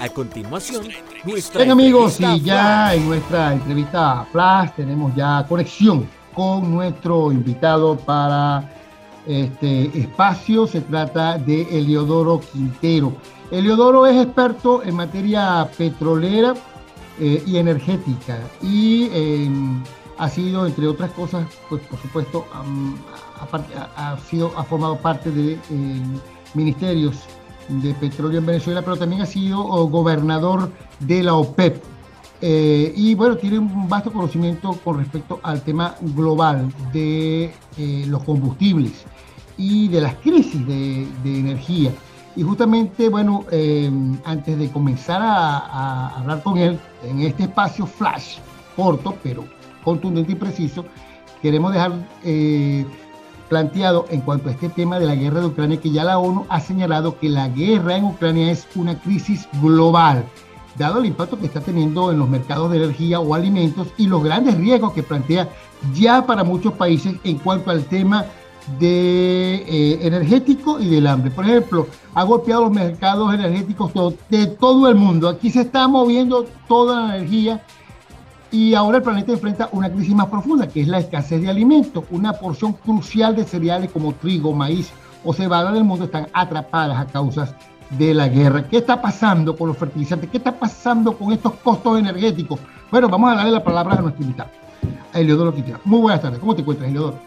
A 0.00 0.08
continuación, 0.10 0.86
nuestra 1.24 1.64
Bien 1.64 1.72
amigos, 1.72 2.20
y 2.20 2.42
ya 2.42 2.94
en 2.94 3.08
nuestra 3.08 3.54
entrevista 3.54 4.24
Flash 4.30 4.70
tenemos 4.76 5.12
ya 5.16 5.44
conexión 5.48 6.08
con 6.32 6.72
nuestro 6.72 7.32
invitado 7.32 7.96
para 7.96 8.77
este 9.28 9.96
espacio. 9.98 10.66
Se 10.66 10.80
trata 10.80 11.38
de 11.38 11.62
Eliodoro 11.78 12.40
Quintero. 12.52 13.12
Eliodoro 13.50 14.06
es 14.06 14.16
experto 14.16 14.82
en 14.82 14.96
materia 14.96 15.70
petrolera 15.76 16.54
eh, 17.20 17.42
y 17.46 17.56
energética 17.56 18.38
y 18.62 19.08
em, 19.12 19.82
ha 20.18 20.28
sido, 20.28 20.66
entre 20.66 20.86
otras 20.86 21.10
cosas, 21.12 21.46
pues 21.68 21.80
por 21.82 21.98
supuesto, 22.00 22.44
ha, 23.96 24.16
sido, 24.28 24.52
ha 24.56 24.64
formado 24.64 24.96
parte 24.96 25.30
de 25.30 25.52
em, 25.70 26.18
ministerios 26.54 27.16
de 27.68 27.94
petróleo 27.94 28.38
en 28.38 28.46
Venezuela, 28.46 28.82
pero 28.82 28.96
también 28.96 29.22
ha 29.22 29.26
sido 29.26 29.62
gobernador 29.88 30.70
de 31.00 31.22
la 31.22 31.34
OPEP. 31.34 31.82
Eh, 32.40 32.92
y 32.96 33.14
bueno, 33.14 33.36
tiene 33.36 33.58
un 33.58 33.88
vasto 33.88 34.12
conocimiento 34.12 34.72
con 34.84 34.98
respecto 34.98 35.40
al 35.42 35.60
tema 35.62 35.96
global 36.00 36.72
de 36.92 37.52
eh, 37.76 38.04
los 38.06 38.22
combustibles 38.22 39.04
y 39.58 39.88
de 39.88 40.00
las 40.00 40.14
crisis 40.16 40.66
de, 40.66 41.06
energía. 41.24 41.90
Y 42.36 42.42
justamente, 42.42 43.08
bueno, 43.10 43.44
eh, 43.50 43.90
antes 44.24 44.58
de 44.58 44.70
comenzar 44.70 45.20
a, 45.20 46.16
hablar 46.16 46.42
con 46.42 46.56
él 46.56 46.78
en 47.02 47.20
este 47.20 47.42
espacio 47.42 47.84
flash, 47.84 48.38
corto, 48.76 49.16
pero 49.22 49.44
contundente 49.84 50.32
y 50.32 50.36
preciso, 50.36 50.84
queremos 51.42 51.72
dejar 51.72 51.92
planteado 53.48 54.06
en 54.10 54.20
cuanto 54.20 54.48
a 54.48 54.52
este 54.52 54.68
tema 54.68 54.98
de 54.98 55.06
la 55.06 55.14
guerra 55.14 55.40
de 55.40 55.46
Ucrania, 55.46 55.80
que 55.80 55.90
ya 55.90 56.04
la 56.04 56.18
ONU 56.18 56.46
ha 56.48 56.60
señalado 56.60 57.18
que 57.18 57.28
la 57.28 57.48
guerra 57.48 57.96
en 57.96 58.04
Ucrania 58.04 58.50
es 58.50 58.66
una 58.74 58.98
crisis 59.00 59.48
global, 59.60 60.24
dado 60.76 61.00
el 61.00 61.06
impacto 61.06 61.38
que 61.38 61.46
está 61.46 61.60
teniendo 61.60 62.12
en 62.12 62.18
los 62.18 62.28
mercados 62.28 62.70
de 62.70 62.76
energía 62.78 63.20
o 63.20 63.34
alimentos 63.34 63.88
y 63.96 64.06
los 64.06 64.22
grandes 64.22 64.56
riesgos 64.56 64.92
que 64.92 65.02
plantea 65.02 65.48
ya 65.94 66.24
para 66.26 66.44
muchos 66.44 66.74
países 66.74 67.14
en 67.24 67.38
cuanto 67.38 67.70
al 67.70 67.84
tema 67.84 68.26
de 68.78 69.54
eh, 69.66 69.98
energético 70.02 70.78
y 70.78 70.88
del 70.88 71.06
hambre. 71.06 71.30
Por 71.30 71.44
ejemplo, 71.44 71.86
ha 72.14 72.22
golpeado 72.22 72.62
los 72.62 72.72
mercados 72.72 73.32
energéticos 73.32 73.92
de 74.28 74.46
todo 74.46 74.88
el 74.88 74.94
mundo. 74.94 75.28
Aquí 75.28 75.50
se 75.50 75.62
está 75.62 75.88
moviendo 75.88 76.46
toda 76.66 77.08
la 77.08 77.16
energía 77.16 77.62
y 78.50 78.74
ahora 78.74 78.98
el 78.98 79.02
planeta 79.02 79.32
enfrenta 79.32 79.68
una 79.72 79.90
crisis 79.90 80.14
más 80.14 80.28
profunda, 80.28 80.68
que 80.68 80.80
es 80.82 80.88
la 80.88 80.98
escasez 80.98 81.42
de 81.42 81.50
alimentos. 81.50 82.04
Una 82.10 82.32
porción 82.32 82.72
crucial 82.72 83.36
de 83.36 83.44
cereales 83.44 83.90
como 83.90 84.12
trigo, 84.12 84.52
maíz 84.52 84.90
o 85.24 85.32
cebada 85.32 85.72
del 85.72 85.84
mundo 85.84 86.06
están 86.06 86.28
atrapadas 86.32 86.98
a 86.98 87.06
causas 87.06 87.54
de 87.90 88.14
la 88.14 88.28
guerra. 88.28 88.68
¿Qué 88.68 88.78
está 88.78 89.00
pasando 89.00 89.56
con 89.56 89.68
los 89.68 89.76
fertilizantes? 89.76 90.30
¿Qué 90.30 90.38
está 90.38 90.58
pasando 90.58 91.16
con 91.16 91.32
estos 91.32 91.54
costos 91.54 91.98
energéticos? 91.98 92.60
Bueno, 92.90 93.08
vamos 93.08 93.32
a 93.32 93.36
darle 93.36 93.52
la 93.52 93.64
palabra 93.64 93.96
a 93.96 94.02
nuestro 94.02 94.22
invitado, 94.22 94.50
a 95.12 95.20
Eliodoro 95.20 95.54
Quintero. 95.54 95.80
Muy 95.84 96.00
buenas 96.00 96.22
tardes. 96.22 96.38
¿Cómo 96.38 96.54
te 96.54 96.62
encuentras, 96.62 96.88
Eliodoro? 96.88 97.18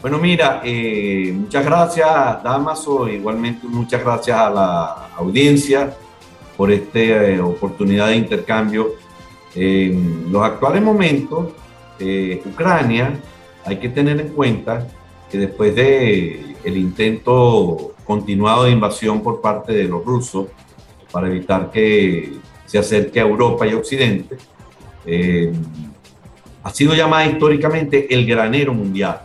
Bueno, 0.00 0.18
mira, 0.18 0.60
eh, 0.64 1.32
muchas 1.34 1.64
gracias, 1.64 2.42
Damaso. 2.42 3.08
Igualmente, 3.08 3.66
muchas 3.66 4.02
gracias 4.02 4.38
a 4.38 4.50
la 4.50 5.08
audiencia 5.16 5.96
por 6.56 6.70
esta 6.70 6.98
eh, 6.98 7.40
oportunidad 7.40 8.08
de 8.08 8.16
intercambio 8.16 8.94
en 9.56 10.30
los 10.30 10.42
actuales 10.42 10.82
momentos, 10.82 11.54
eh, 11.98 12.42
Ucrania, 12.44 13.18
hay 13.64 13.78
que 13.78 13.88
tener 13.88 14.20
en 14.20 14.28
cuenta 14.28 14.86
que 15.30 15.38
después 15.38 15.74
de 15.74 16.54
intento 16.64 17.94
continuado 18.04 18.64
de 18.64 18.72
invasión 18.72 19.22
por 19.22 19.40
parte 19.40 19.72
de 19.72 19.84
los 19.84 20.04
rusos 20.04 20.48
para 21.10 21.28
evitar 21.28 21.70
que 21.70 22.34
se 22.66 22.78
acerque 22.78 23.18
a 23.18 23.22
Europa 23.22 23.66
y 23.66 23.72
Occidente, 23.72 24.36
eh, 25.06 25.52
ha 26.62 26.70
sido 26.70 26.94
llamada 26.94 27.26
históricamente 27.26 28.12
el 28.12 28.26
granero 28.26 28.74
mundial. 28.74 29.22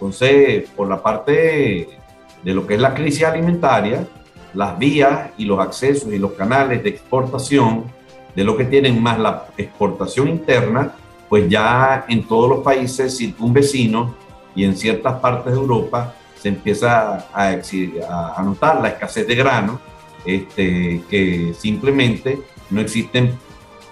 Entonces, 0.00 0.64
por 0.74 0.88
la 0.88 1.02
parte 1.02 1.86
de 2.42 2.54
lo 2.54 2.66
que 2.66 2.74
es 2.74 2.80
la 2.80 2.94
crisis 2.94 3.24
alimentaria, 3.24 4.06
las 4.54 4.78
vías 4.78 5.30
y 5.36 5.44
los 5.44 5.60
accesos 5.60 6.10
y 6.10 6.18
los 6.18 6.32
canales 6.32 6.82
de 6.82 6.88
exportación 6.88 7.84
de 8.34 8.42
lo 8.42 8.56
que 8.56 8.64
tienen 8.64 9.02
más 9.02 9.18
la 9.18 9.48
exportación 9.58 10.28
interna, 10.28 10.92
pues 11.28 11.50
ya 11.50 12.06
en 12.08 12.26
todos 12.26 12.48
los 12.48 12.60
países 12.60 13.14
circunvecinos 13.14 14.12
y 14.54 14.64
en 14.64 14.74
ciertas 14.74 15.20
partes 15.20 15.52
de 15.52 15.58
Europa 15.58 16.14
se 16.34 16.48
empieza 16.48 17.28
a, 17.34 17.50
a, 18.36 18.42
notar 18.42 18.80
la 18.80 18.88
escasez 18.88 19.26
de 19.26 19.34
grano, 19.34 19.80
este, 20.24 21.02
que 21.10 21.52
simplemente 21.58 22.40
no 22.70 22.80
existen 22.80 23.38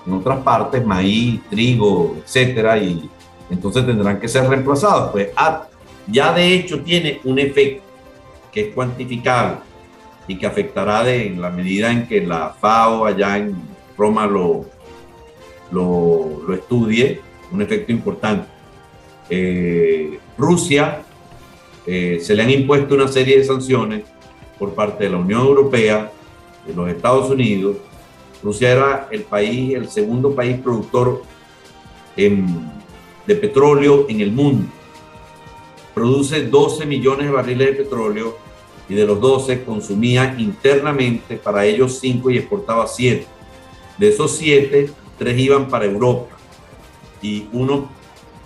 en 0.07 0.12
otras 0.15 0.38
partes, 0.38 0.87
maíz, 0.87 1.43
trigo, 1.50 2.17
etcétera, 2.25 2.79
y 2.79 3.11
entonces 3.50 3.85
tendrán 3.85 4.19
que 4.19 4.29
ser 4.29 4.49
reemplazados. 4.49 5.11
Pues 5.12 5.29
ya 6.11 6.33
de 6.33 6.55
hecho 6.55 6.81
tiene 6.81 7.21
un 7.25 7.38
efecto 7.38 7.83
que 8.53 8.69
es 8.69 8.75
cuantificable 8.75 9.59
y 10.27 10.37
que 10.37 10.47
afectará 10.47 11.05
de, 11.05 11.27
en 11.27 11.41
la 11.41 11.50
medida 11.50 11.91
en 11.91 12.07
que 12.07 12.21
la 12.21 12.55
FAO 12.61 13.07
allá 13.07 13.38
en 13.38 13.57
Roma 13.97 14.27
lo, 14.27 14.67
lo, 15.71 16.55
estudie, 16.55 17.21
un 17.50 17.62
efecto 17.62 17.93
importante. 17.93 18.47
Eh, 19.31 20.19
Rusia 20.37 21.03
eh, 21.87 22.19
se 22.23 22.35
le 22.35 22.43
han 22.43 22.50
impuesto 22.50 22.95
una 22.95 23.09
serie 23.09 23.38
de 23.38 23.45
sanciones 23.45 24.05
por 24.59 24.75
parte 24.75 25.05
de 25.05 25.11
la 25.11 25.19
Unión 25.19 25.41
Europea, 25.41 26.11
de 26.67 26.75
los 26.75 26.88
Estados 26.88 27.31
Unidos. 27.31 27.77
Rusia 28.43 28.73
era 28.73 29.09
el 29.11 29.23
país, 29.23 29.75
el 29.75 29.88
segundo 29.88 30.35
país 30.35 30.59
productor 30.61 31.23
de 32.17 33.35
petróleo 33.35 34.07
en 34.09 34.21
el 34.21 34.33
mundo. 34.33 34.67
Produce 35.99 36.47
12 36.47 36.87
millones 36.87 37.26
de 37.26 37.33
barriles 37.33 37.67
de 37.67 37.83
petróleo 37.83 38.38
y 38.88 38.95
de 38.95 39.05
los 39.05 39.21
12 39.21 39.64
consumía 39.64 40.37
internamente 40.38 41.35
para 41.38 41.64
ellos 41.64 41.99
5 41.99 42.31
y 42.31 42.38
exportaba 42.38 42.87
7. 42.87 43.26
De 43.99 44.09
esos 44.09 44.31
siete, 44.37 44.93
tres 45.19 45.37
iban 45.37 45.67
para 45.67 45.87
Europa 45.87 46.37
y 47.21 47.47
uno, 47.52 47.90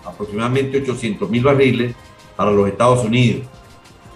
aproximadamente 0.03 0.81
800 0.81 1.29
mil 1.29 1.43
barriles, 1.43 1.95
para 2.35 2.49
los 2.49 2.67
Estados 2.67 3.05
Unidos. 3.05 3.43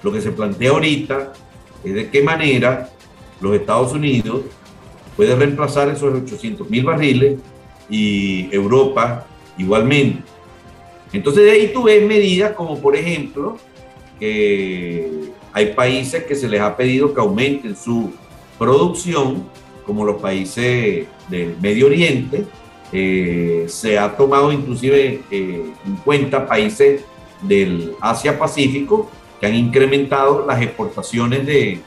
Lo 0.01 0.11
que 0.11 0.19
se 0.19 0.31
plantea 0.31 0.71
ahorita 0.71 1.33
es 1.83 1.93
de 1.93 2.09
qué 2.09 2.23
manera 2.23 2.89
los 3.39 3.53
Estados 3.53 3.93
Unidos 3.93 4.41
puede 5.15 5.35
reemplazar 5.35 5.89
esos 5.89 6.11
800 6.11 6.67
mil 6.71 6.85
barriles 6.85 7.39
y 7.87 8.51
Europa 8.51 9.27
igualmente. 9.59 10.23
Entonces 11.13 11.45
de 11.45 11.51
ahí 11.51 11.71
tú 11.73 11.83
ves 11.83 12.05
medidas 12.05 12.53
como 12.53 12.79
por 12.79 12.95
ejemplo 12.95 13.57
que 14.19 15.31
hay 15.53 15.73
países 15.73 16.23
que 16.23 16.35
se 16.35 16.47
les 16.47 16.61
ha 16.61 16.75
pedido 16.75 17.13
que 17.13 17.21
aumenten 17.21 17.75
su 17.75 18.11
producción 18.57 19.47
como 19.85 20.05
los 20.05 20.21
países 20.21 21.07
del 21.29 21.55
Medio 21.61 21.87
Oriente. 21.87 22.45
Eh, 22.91 23.65
se 23.67 23.97
ha 23.97 24.15
tomado 24.15 24.51
inclusive 24.51 25.21
eh, 25.29 25.73
en 25.85 25.95
cuenta 25.97 26.47
países 26.47 27.03
del 27.41 27.93
Asia-Pacífico 27.99 29.09
que 29.39 29.47
han 29.47 29.55
incrementado 29.55 30.45
las 30.45 30.61
exportaciones 30.61 31.45
de 31.45 31.81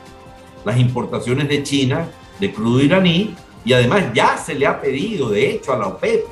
las 0.64 0.78
importaciones 0.78 1.48
de 1.48 1.62
China 1.62 2.08
de 2.38 2.52
crudo 2.52 2.82
iraní 2.82 3.34
y 3.64 3.72
además 3.72 4.04
ya 4.14 4.36
se 4.36 4.54
le 4.54 4.66
ha 4.66 4.80
pedido, 4.80 5.30
de 5.30 5.50
hecho, 5.50 5.72
a 5.72 5.78
la 5.78 5.88
OPEP 5.88 6.24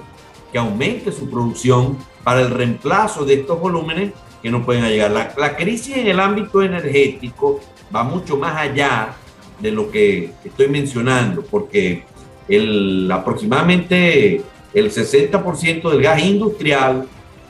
que 0.51 0.59
aumente 0.59 1.13
su 1.13 1.29
producción 1.29 1.99
para 2.29 2.43
el 2.43 2.51
reemplazo 2.51 3.25
de 3.25 3.33
estos 3.33 3.59
volúmenes 3.59 4.13
que 4.43 4.51
no 4.51 4.63
pueden 4.63 4.85
llegar. 4.85 5.11
La, 5.11 5.33
la 5.39 5.57
crisis 5.57 5.97
en 5.97 6.09
el 6.09 6.21
ámbito 6.21 6.61
energético 6.61 7.59
va 7.95 8.05
mucho 8.05 8.37
más 8.37 8.55
allá 8.55 9.15
de 9.59 9.71
lo 9.71 9.91
que 9.91 10.33
estoy 10.45 10.69
mencionando, 10.69 11.41
porque 11.41 12.05
el, 12.47 13.11
aproximadamente 13.11 14.43
el 14.75 14.91
60% 14.91 15.91
del 15.91 16.03
gas 16.03 16.23
industrial 16.23 17.09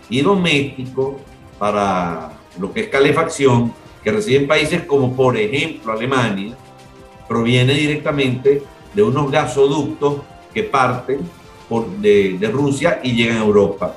y 0.08 0.20
doméstico 0.20 1.18
para 1.58 2.34
lo 2.60 2.72
que 2.72 2.82
es 2.82 2.88
calefacción, 2.88 3.74
que 4.04 4.12
reciben 4.12 4.46
países 4.46 4.84
como 4.84 5.16
por 5.16 5.36
ejemplo 5.36 5.92
Alemania, 5.92 6.56
proviene 7.26 7.74
directamente 7.74 8.62
de 8.94 9.02
unos 9.02 9.28
gasoductos 9.28 10.18
que 10.54 10.62
parten 10.62 11.18
por, 11.68 11.88
de, 11.96 12.38
de 12.38 12.46
Rusia 12.48 13.00
y 13.02 13.14
llegan 13.16 13.38
a 13.38 13.44
Europa. 13.44 13.96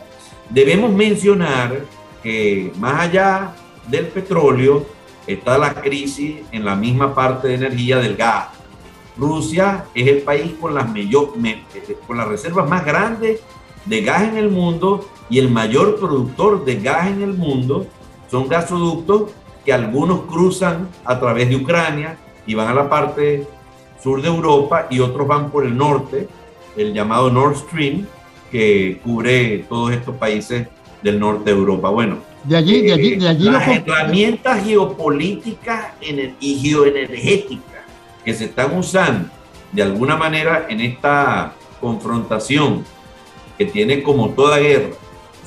Debemos 0.52 0.92
mencionar 0.92 1.86
que 2.22 2.74
más 2.78 3.00
allá 3.00 3.56
del 3.88 4.08
petróleo 4.08 4.86
está 5.26 5.58
la 5.58 5.74
crisis 5.74 6.42
en 6.52 6.66
la 6.66 6.76
misma 6.76 7.16
parte 7.16 7.48
de 7.48 7.56
energía 7.56 8.00
del 8.00 8.18
gas. 8.18 8.48
Rusia 9.18 9.86
es 9.96 10.08
el 10.08 10.24
país 10.24 10.54
con 10.60 10.74
las, 10.74 10.90
mayor, 10.90 11.34
con 12.06 12.18
las 12.18 12.28
reservas 12.28 12.70
más 12.70 12.86
grandes 12.86 13.40
de 13.86 14.02
gas 14.02 14.24
en 14.24 14.38
el 14.38 14.50
mundo 14.50 15.10
y 15.30 15.40
el 15.40 15.50
mayor 15.50 15.98
productor 15.98 16.66
de 16.66 16.76
gas 16.82 17.08
en 17.08 17.22
el 17.22 17.34
mundo. 17.34 17.88
Son 18.30 18.50
gasoductos 18.50 19.32
que 19.64 19.72
algunos 19.72 20.24
cruzan 20.24 20.90
a 21.06 21.18
través 21.18 21.48
de 21.48 21.56
Ucrania 21.56 22.18
y 22.46 22.56
van 22.56 22.68
a 22.68 22.74
la 22.74 22.90
parte 22.90 23.48
sur 24.04 24.22
de 24.22 24.28
Europa 24.28 24.88
y 24.90 25.00
otros 25.00 25.26
van 25.28 25.50
por 25.50 25.66
el 25.66 25.78
norte, 25.78 26.28
el 26.76 26.94
llamado 26.94 27.30
Nord 27.30 27.56
Stream, 27.56 28.06
que 28.52 29.00
cubre 29.04 29.66
todos 29.70 29.94
estos 29.94 30.16
países 30.18 30.68
del 31.02 31.20
norte 31.20 31.52
de 31.52 31.58
Europa. 31.58 31.90
Bueno, 31.90 32.18
de 32.44 32.58
allí, 32.58 32.82
de 32.82 32.94
allí, 32.94 33.16
de 33.16 33.30
allí 33.30 33.50
las 33.50 33.68
herramientas 33.68 34.64
geopolíticas 34.64 35.94
y 36.40 36.56
geoenergéticas 36.60 37.84
que 38.26 38.34
se 38.34 38.46
están 38.46 38.78
usando 38.78 39.30
de 39.72 39.84
alguna 39.84 40.16
manera 40.16 40.66
en 40.70 40.82
esta 40.82 41.54
confrontación 41.80 42.84
que 43.58 43.66
tiene 43.66 44.04
como 44.04 44.32
toda 44.32 44.58
guerra 44.60 44.96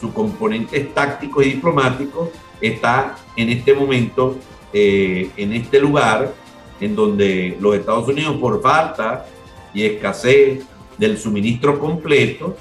sus 0.00 0.12
componentes 0.12 0.92
tácticos 0.92 1.46
y 1.46 1.52
diplomáticos, 1.52 2.28
está 2.60 3.16
en 3.36 3.48
este 3.48 3.74
momento, 3.74 4.36
eh, 4.72 5.30
en 5.36 5.52
este 5.52 5.80
lugar, 5.80 6.34
en 6.80 6.94
donde 6.94 7.56
los 7.60 7.76
Estados 7.76 8.08
Unidos, 8.08 8.36
por 8.36 8.60
falta 8.60 9.26
y 9.72 9.84
escasez 9.84 10.64
del 10.98 11.16
suministro 11.18 11.78
completo 11.78 12.56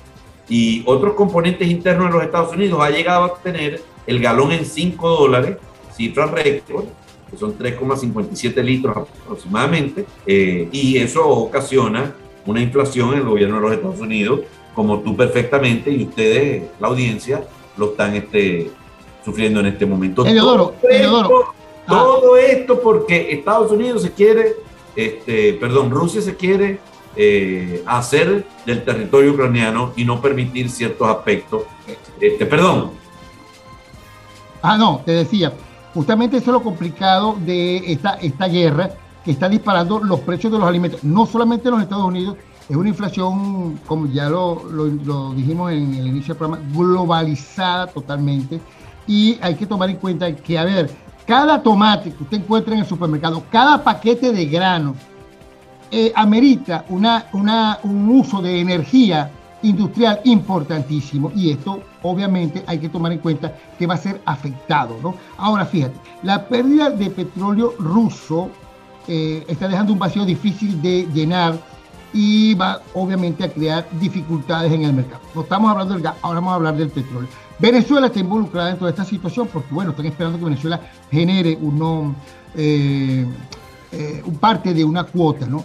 y 0.49 0.83
otros 0.85 1.13
componentes 1.13 1.67
internos 1.69 2.07
de 2.07 2.13
los 2.13 2.23
Estados 2.23 2.53
Unidos, 2.53 2.79
ha 2.81 2.89
llegado 2.89 3.25
a 3.25 3.35
tener 3.35 3.81
el 4.05 4.19
galón 4.19 4.51
en 4.51 4.65
5 4.65 5.09
dólares, 5.09 5.57
cifra 5.95 6.25
récord, 6.25 6.85
que 7.29 7.37
son 7.37 7.57
3,57 7.57 8.61
litros 8.63 8.95
aproximadamente, 8.97 10.05
eh, 10.25 10.67
y 10.71 10.97
eso 10.97 11.27
ocasiona 11.27 12.13
una 12.45 12.61
inflación 12.61 13.13
en 13.13 13.19
el 13.19 13.25
gobierno 13.25 13.55
de 13.55 13.61
los 13.61 13.71
Estados 13.73 13.99
Unidos, 13.99 14.41
como 14.75 14.99
tú 14.99 15.15
perfectamente 15.15 15.91
y 15.91 16.03
ustedes, 16.03 16.63
la 16.79 16.87
audiencia, 16.87 17.45
lo 17.77 17.91
están 17.91 18.15
este, 18.15 18.69
sufriendo 19.23 19.59
en 19.61 19.67
este 19.67 19.85
momento. 19.85 20.23
todo, 20.23 20.75
esto, 20.89 21.45
ah. 21.87 21.87
todo 21.87 22.37
esto 22.37 22.81
porque 22.81 23.31
Estados 23.31 23.71
Unidos 23.71 24.01
se 24.01 24.11
quiere, 24.11 24.53
este, 24.95 25.53
perdón, 25.53 25.89
Rusia 25.89 26.21
se 26.21 26.35
quiere 26.35 26.79
eh, 27.15 27.83
hacer 27.85 28.45
del 28.65 28.83
territorio 28.83 29.31
ucraniano 29.33 29.93
y 29.95 30.05
no 30.05 30.21
permitir 30.21 30.69
ciertos 30.69 31.07
aspectos. 31.07 31.63
Este, 32.19 32.45
perdón, 32.45 32.91
Ah, 34.65 34.77
no, 34.77 35.01
te 35.05 35.11
decía, 35.11 35.51
justamente 35.93 36.37
eso 36.37 36.45
es 36.45 36.53
lo 36.53 36.63
complicado 36.63 37.35
de 37.45 37.91
esta, 37.91 38.13
esta 38.13 38.47
guerra 38.47 38.91
que 39.25 39.31
está 39.31 39.49
disparando 39.49 39.99
los 39.99 40.21
precios 40.21 40.53
de 40.53 40.57
los 40.57 40.65
alimentos, 40.65 41.03
no 41.03 41.25
solamente 41.25 41.67
en 41.67 41.73
los 41.73 41.83
Estados 41.83 42.05
Unidos, 42.05 42.37
es 42.69 42.75
una 42.77 42.87
inflación, 42.87 43.77
como 43.85 44.07
ya 44.07 44.29
lo, 44.29 44.63
lo, 44.71 45.33
dijimos 45.33 45.69
en 45.73 45.93
el 45.95 46.07
inicio 46.07 46.33
del 46.33 46.37
programa, 46.37 46.65
globalizada 46.71 47.87
totalmente. 47.87 48.61
Y 49.05 49.37
hay 49.41 49.55
que 49.55 49.65
tomar 49.65 49.89
en 49.89 49.97
cuenta 49.97 50.33
que, 50.33 50.57
a 50.57 50.63
ver, 50.63 50.89
cada 51.27 51.61
tomate 51.61 52.13
que 52.13 52.23
usted 52.23 52.37
encuentra 52.37 52.73
en 52.73 52.79
el 52.79 52.85
supermercado, 52.85 53.43
cada 53.51 53.83
paquete 53.83 54.31
de 54.31 54.45
grano, 54.45 54.95
eh, 55.95 56.11
amerita 56.15 56.85
una, 56.89 57.27
una, 57.33 57.77
un 57.83 58.09
uso 58.09 58.41
de 58.41 58.59
energía 58.59 59.29
industrial 59.61 60.21
importantísimo 60.23 61.31
y 61.35 61.51
esto 61.51 61.83
obviamente 62.01 62.63
hay 62.65 62.79
que 62.79 62.89
tomar 62.89 63.11
en 63.11 63.19
cuenta 63.19 63.55
que 63.77 63.85
va 63.85 63.93
a 63.93 63.97
ser 63.97 64.19
afectado. 64.25 64.97
¿no? 65.03 65.13
Ahora 65.37 65.67
fíjate, 65.67 65.93
la 66.23 66.47
pérdida 66.47 66.89
de 66.89 67.11
petróleo 67.11 67.75
ruso 67.77 68.49
eh, 69.07 69.45
está 69.47 69.67
dejando 69.67 69.93
un 69.93 69.99
vacío 69.99 70.25
difícil 70.25 70.81
de 70.81 71.07
llenar 71.13 71.59
y 72.11 72.55
va 72.55 72.81
obviamente 72.95 73.43
a 73.43 73.51
crear 73.51 73.87
dificultades 73.99 74.71
en 74.71 74.85
el 74.85 74.93
mercado. 74.93 75.21
No 75.35 75.41
estamos 75.41 75.69
hablando 75.69 75.93
del 75.93 76.01
gas, 76.01 76.15
ahora 76.23 76.39
vamos 76.39 76.53
a 76.53 76.55
hablar 76.55 76.75
del 76.75 76.89
petróleo. 76.89 77.29
Venezuela 77.59 78.07
está 78.07 78.19
involucrada 78.19 78.71
en 78.71 78.77
toda 78.79 78.89
esta 78.89 79.05
situación 79.05 79.47
porque, 79.53 79.71
bueno, 79.71 79.91
están 79.91 80.07
esperando 80.07 80.39
que 80.39 80.45
Venezuela 80.45 80.81
genere 81.11 81.55
uno, 81.61 82.15
eh, 82.55 83.27
eh, 83.91 84.23
parte 84.39 84.73
de 84.73 84.83
una 84.83 85.03
cuota, 85.03 85.45
¿no? 85.45 85.63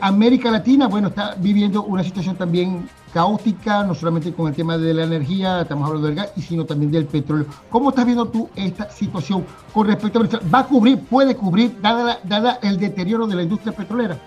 América 0.00 0.50
Latina, 0.50 0.88
bueno, 0.88 1.08
está 1.08 1.34
viviendo 1.38 1.82
una 1.82 2.04
situación 2.04 2.36
también 2.36 2.88
caótica, 3.12 3.82
no 3.84 3.94
solamente 3.94 4.32
con 4.32 4.48
el 4.48 4.54
tema 4.54 4.78
de 4.78 4.94
la 4.94 5.04
energía, 5.04 5.62
estamos 5.62 5.86
hablando 5.86 6.08
del 6.08 6.16
gas, 6.16 6.32
y 6.36 6.42
sino 6.42 6.64
también 6.64 6.90
del 6.90 7.06
petróleo. 7.06 7.46
¿Cómo 7.68 7.90
estás 7.90 8.06
viendo 8.06 8.26
tú 8.26 8.48
esta 8.54 8.90
situación 8.90 9.44
con 9.72 9.86
respecto 9.86 10.18
a 10.18 10.22
Venezuela? 10.22 10.46
¿Va 10.52 10.58
a 10.60 10.66
cubrir, 10.66 10.98
puede 10.98 11.34
cubrir, 11.34 11.80
dada, 11.80 12.58
el 12.62 12.78
deterioro 12.78 13.26
de 13.26 13.36
la 13.36 13.42
industria 13.42 13.72
petrolera? 13.72 14.18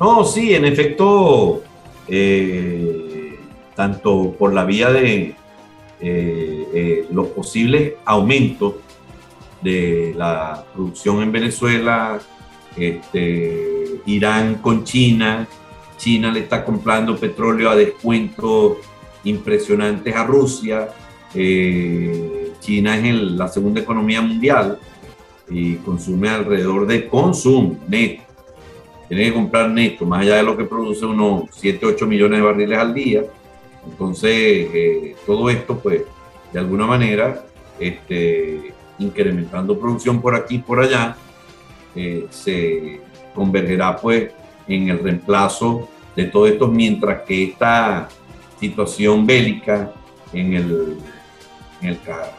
No, 0.00 0.24
sí, 0.24 0.54
en 0.54 0.64
efecto, 0.64 1.62
eh, 2.08 3.38
tanto 3.74 4.32
por 4.38 4.52
la 4.52 4.64
vía 4.64 4.90
de 4.90 5.36
eh, 6.00 6.68
eh, 6.74 7.06
los 7.12 7.28
posibles 7.28 7.94
aumentos 8.04 8.74
de 9.62 10.14
la 10.16 10.64
producción 10.74 11.22
en 11.22 11.32
Venezuela, 11.32 12.18
este, 12.76 14.00
Irán 14.06 14.56
con 14.56 14.84
China, 14.84 15.46
China 15.96 16.32
le 16.32 16.40
está 16.40 16.64
comprando 16.64 17.16
petróleo 17.16 17.70
a 17.70 17.76
descuentos 17.76 18.78
impresionantes 19.24 20.14
a 20.14 20.24
Rusia. 20.24 20.88
Eh, 21.34 22.52
China 22.60 22.96
es 22.96 23.14
la 23.14 23.48
segunda 23.48 23.80
economía 23.80 24.20
mundial 24.20 24.78
y 25.48 25.76
consume 25.76 26.28
alrededor 26.28 26.86
de 26.86 27.08
consumo 27.08 27.78
neto. 27.88 28.22
Tiene 29.08 29.24
que 29.24 29.34
comprar 29.34 29.70
neto, 29.70 30.06
más 30.06 30.22
allá 30.22 30.36
de 30.36 30.42
lo 30.42 30.56
que 30.56 30.64
produce 30.64 31.04
unos 31.04 31.44
7, 31.52 31.84
8 31.86 32.06
millones 32.06 32.38
de 32.38 32.44
barriles 32.44 32.78
al 32.78 32.94
día. 32.94 33.22
Entonces, 33.86 34.30
eh, 34.32 35.16
todo 35.26 35.50
esto, 35.50 35.78
pues, 35.78 36.02
de 36.52 36.58
alguna 36.58 36.86
manera, 36.86 37.44
este, 37.78 38.72
incrementando 38.98 39.78
producción 39.78 40.20
por 40.22 40.34
aquí 40.34 40.56
y 40.56 40.58
por 40.58 40.80
allá, 40.80 41.16
se 42.30 43.00
convergerá, 43.34 43.96
pues, 43.96 44.30
en 44.68 44.88
el 44.88 44.98
reemplazo 44.98 45.88
de 46.16 46.24
todo 46.24 46.46
esto, 46.46 46.68
mientras 46.68 47.22
que 47.22 47.44
esta 47.44 48.08
situación 48.58 49.26
bélica 49.26 49.92
en 50.32 50.54
el, 50.54 50.98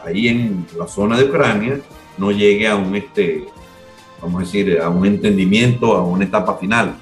ahí 0.04 0.28
en 0.28 0.66
la 0.76 0.86
zona 0.86 1.16
de 1.16 1.24
Ucrania 1.24 1.80
no 2.18 2.32
llegue 2.32 2.66
a 2.66 2.76
un, 2.76 2.94
este, 2.96 3.44
vamos 4.20 4.42
a 4.42 4.44
decir, 4.44 4.80
a 4.80 4.88
un 4.88 5.06
entendimiento, 5.06 5.94
a 5.94 6.02
una 6.02 6.24
etapa 6.24 6.56
final. 6.56 6.96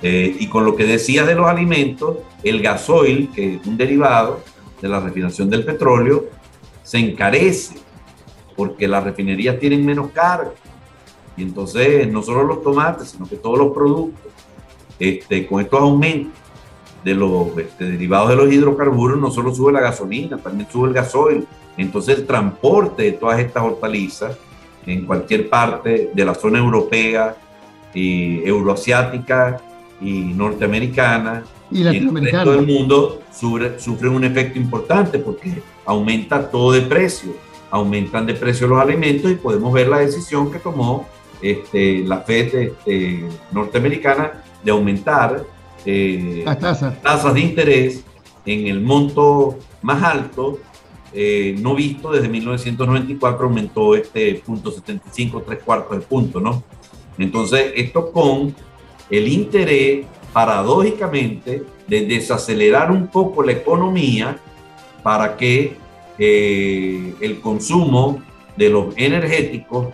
Eh, 0.00 0.36
y 0.38 0.46
con 0.46 0.64
lo 0.64 0.76
que 0.76 0.84
decía 0.84 1.24
de 1.24 1.34
los 1.34 1.46
alimentos, 1.46 2.18
el 2.42 2.62
gasoil, 2.62 3.30
que 3.34 3.56
es 3.56 3.66
un 3.66 3.76
derivado 3.76 4.40
de 4.80 4.88
la 4.88 5.00
refinación 5.00 5.50
del 5.50 5.64
petróleo, 5.64 6.26
se 6.84 6.98
encarece 6.98 7.74
porque 8.56 8.86
las 8.86 9.04
refinerías 9.04 9.58
tienen 9.58 9.84
menos 9.84 10.10
carga. 10.12 10.52
Y 11.38 11.42
entonces 11.42 12.10
no 12.10 12.22
solo 12.22 12.42
los 12.42 12.62
tomates, 12.62 13.10
sino 13.10 13.28
que 13.28 13.36
todos 13.36 13.58
los 13.58 13.72
productos 13.72 14.32
este, 14.98 15.46
con 15.46 15.60
estos 15.60 15.80
aumentos 15.80 16.32
de 17.04 17.14
los 17.14 17.56
este, 17.56 17.84
derivados 17.92 18.30
de 18.30 18.36
los 18.36 18.52
hidrocarburos, 18.52 19.18
no 19.18 19.30
solo 19.30 19.54
sube 19.54 19.72
la 19.72 19.80
gasolina, 19.80 20.36
también 20.36 20.68
sube 20.70 20.88
el 20.88 20.94
gasoil. 20.94 21.46
Entonces 21.76 22.18
el 22.18 22.26
transporte 22.26 23.04
de 23.04 23.12
todas 23.12 23.38
estas 23.38 23.62
hortalizas 23.62 24.36
en 24.84 25.06
cualquier 25.06 25.48
parte 25.48 26.10
de 26.12 26.24
la 26.24 26.34
zona 26.34 26.58
europea 26.58 27.36
y 27.94 28.42
euroasiática 28.44 29.60
y 30.00 30.10
norteamericana 30.34 31.44
y 31.70 31.84
latinoamericana. 31.84 32.44
todo 32.44 32.54
el 32.54 32.66
mundo 32.66 33.20
sufre, 33.32 33.78
sufre 33.78 34.08
un 34.08 34.24
efecto 34.24 34.58
importante 34.58 35.18
porque 35.18 35.62
aumenta 35.84 36.50
todo 36.50 36.72
de 36.72 36.82
precio, 36.82 37.32
aumentan 37.70 38.26
de 38.26 38.34
precio 38.34 38.66
los 38.66 38.80
alimentos 38.80 39.30
y 39.30 39.36
podemos 39.36 39.72
ver 39.72 39.88
la 39.88 39.98
decisión 39.98 40.50
que 40.50 40.58
tomó 40.58 41.06
este, 41.42 42.04
la 42.04 42.20
FED 42.20 42.54
este, 42.54 43.24
norteamericana 43.52 44.42
de 44.62 44.70
aumentar 44.70 45.44
eh, 45.84 46.42
las 46.44 46.58
tasas. 46.58 47.00
tasas 47.02 47.34
de 47.34 47.40
interés 47.40 48.04
en 48.44 48.66
el 48.66 48.80
monto 48.80 49.58
más 49.82 50.02
alto 50.02 50.58
eh, 51.12 51.56
no 51.58 51.74
visto 51.74 52.10
desde 52.10 52.28
1994 52.28 53.46
aumentó 53.46 53.94
este 53.94 54.34
punto 54.44 54.70
75, 54.70 55.42
tres 55.46 55.60
cuartos 55.64 55.98
de 55.98 56.04
punto, 56.04 56.38
¿no? 56.38 56.62
Entonces, 57.16 57.72
esto 57.74 58.12
con 58.12 58.54
el 59.08 59.28
interés, 59.28 60.04
paradójicamente, 60.32 61.64
de 61.86 62.04
desacelerar 62.04 62.90
un 62.90 63.06
poco 63.06 63.42
la 63.42 63.52
economía 63.52 64.38
para 65.02 65.36
que 65.36 65.76
eh, 66.18 67.14
el 67.20 67.40
consumo 67.40 68.22
de 68.56 68.68
los 68.68 68.94
energéticos 68.96 69.88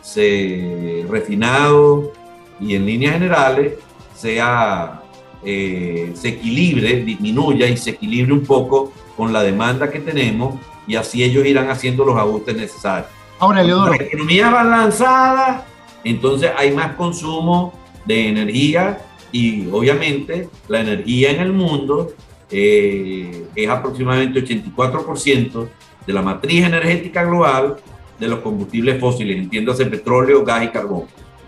se, 0.00 1.04
refinado 1.08 2.12
y 2.60 2.74
en 2.74 2.86
líneas 2.86 3.14
generales 3.14 3.74
sea, 4.14 5.02
eh, 5.44 6.12
se 6.14 6.28
equilibre, 6.28 7.02
disminuya 7.02 7.66
y 7.66 7.76
se 7.76 7.90
equilibre 7.90 8.32
un 8.32 8.44
poco 8.44 8.92
con 9.16 9.32
la 9.32 9.42
demanda 9.42 9.90
que 9.90 10.00
tenemos 10.00 10.56
y 10.86 10.96
así 10.96 11.22
ellos 11.22 11.46
irán 11.46 11.70
haciendo 11.70 12.04
los 12.04 12.16
ajustes 12.16 12.56
necesarios. 12.56 13.10
Ahora, 13.38 13.62
Leodoro. 13.62 13.94
La 13.94 14.04
economía 14.04 14.50
balanzada, 14.50 15.66
entonces 16.04 16.50
hay 16.56 16.72
más 16.72 16.94
consumo 16.94 17.72
de 18.04 18.28
energía 18.28 18.98
y 19.32 19.68
obviamente 19.70 20.48
la 20.68 20.80
energía 20.80 21.30
en 21.30 21.40
el 21.40 21.52
mundo 21.52 22.12
eh, 22.50 23.46
es 23.54 23.68
aproximadamente 23.68 24.44
84% 24.44 25.68
de 26.06 26.12
la 26.12 26.22
matriz 26.22 26.64
energética 26.64 27.24
global 27.24 27.76
de 28.20 28.28
los 28.28 28.40
combustibles 28.40 29.00
fósiles, 29.00 29.38
entiéndase 29.38 29.86
petróleo, 29.86 30.44
gas 30.44 30.64
y 30.64 30.68
carbón. 30.68 31.04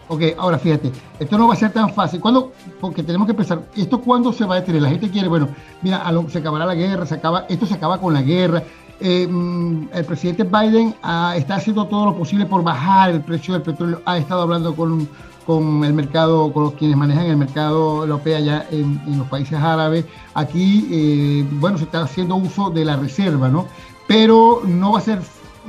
Ok, 0.08 0.22
ahora 0.36 0.58
fíjate, 0.58 0.90
esto 1.20 1.38
no 1.38 1.48
va 1.48 1.54
a 1.54 1.56
ser 1.56 1.72
tan 1.72 1.92
fácil. 1.94 2.20
¿Cuándo? 2.20 2.52
Porque 2.80 3.02
tenemos 3.02 3.26
que 3.26 3.34
pensar, 3.34 3.62
¿esto 3.76 4.00
cuándo 4.00 4.32
se 4.32 4.44
va 4.44 4.56
a 4.56 4.60
detener? 4.60 4.82
La 4.82 4.90
gente 4.90 5.08
quiere, 5.10 5.28
bueno, 5.28 5.48
mira, 5.80 6.02
se 6.28 6.38
acabará 6.38 6.66
la 6.66 6.74
guerra, 6.74 7.06
se 7.06 7.14
acaba, 7.14 7.46
esto 7.48 7.66
se 7.66 7.74
acaba 7.74 7.98
con 7.98 8.12
la 8.12 8.22
guerra. 8.22 8.62
Eh, 9.00 9.26
mm, 9.26 9.88
el 9.92 10.04
presidente 10.04 10.44
Biden 10.44 10.94
está 11.34 11.54
haciendo 11.56 11.86
todo 11.86 12.06
lo 12.06 12.16
posible 12.16 12.46
por 12.46 12.62
bajar 12.62 13.10
el 13.10 13.20
precio 13.20 13.54
del 13.54 13.62
petróleo. 13.62 14.02
Ha 14.04 14.18
estado 14.18 14.42
hablando 14.42 14.74
con, 14.74 15.08
con 15.46 15.82
el 15.84 15.92
mercado, 15.92 16.52
con 16.52 16.64
los 16.64 16.74
quienes 16.74 16.96
manejan 16.96 17.26
el 17.26 17.36
mercado 17.36 18.02
europeo 18.02 18.36
allá 18.36 18.66
en, 18.70 19.00
los 19.18 19.26
países 19.28 19.58
árabes. 19.58 20.04
Aquí, 20.34 20.88
eh, 20.90 21.46
bueno, 21.52 21.78
se 21.78 21.84
está 21.84 22.02
haciendo 22.02 22.36
uso 22.36 22.70
de 22.70 22.84
la 22.84 22.96
reserva, 22.96 23.48
¿no? 23.48 23.66
Pero 24.06 24.62
no 24.66 24.92
va 24.92 24.98
a 24.98 25.02
ser, 25.02 25.20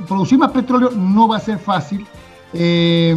producir 0.06 0.38
más 0.38 0.50
petróleo 0.50 0.90
no 0.90 1.28
va 1.28 1.36
a 1.36 1.40
ser 1.40 1.58
fácil. 1.58 2.06
Eh, 2.52 3.16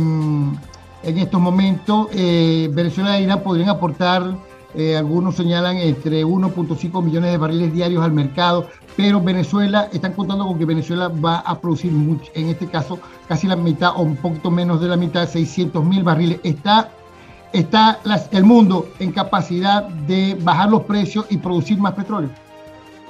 en 1.07 1.17
estos 1.17 1.41
momentos. 1.41 2.07
Eh, 2.11 2.69
Venezuela 2.73 3.17
e 3.17 3.23
Irán 3.23 3.41
podrían 3.41 3.69
aportar, 3.69 4.35
eh, 4.75 4.97
algunos 4.97 5.35
señalan, 5.35 5.77
entre 5.77 6.23
1.5 6.25 7.01
millones 7.01 7.31
de 7.31 7.37
barriles 7.37 7.73
diarios 7.73 8.03
al 8.03 8.11
mercado, 8.11 8.67
pero 8.95 9.21
Venezuela, 9.21 9.89
están 9.93 10.13
contando 10.13 10.45
con 10.45 10.57
que 10.57 10.65
Venezuela 10.65 11.07
va 11.07 11.39
a 11.39 11.59
producir, 11.59 11.91
mucho, 11.91 12.31
en 12.33 12.49
este 12.49 12.67
caso, 12.67 12.99
casi 13.27 13.47
la 13.47 13.55
mitad 13.55 13.91
o 13.95 14.01
un 14.01 14.17
poquito 14.17 14.51
menos 14.51 14.81
de 14.81 14.87
la 14.87 14.97
mitad, 14.97 15.27
600 15.27 15.83
mil 15.83 16.03
barriles. 16.03 16.39
Está, 16.43 16.91
está 17.53 17.99
el 18.31 18.43
mundo 18.43 18.87
en 18.99 19.11
capacidad 19.11 19.83
de 19.83 20.37
bajar 20.41 20.69
los 20.69 20.83
precios 20.83 21.25
y 21.29 21.37
producir 21.37 21.79
más 21.79 21.93
petróleo. 21.93 22.29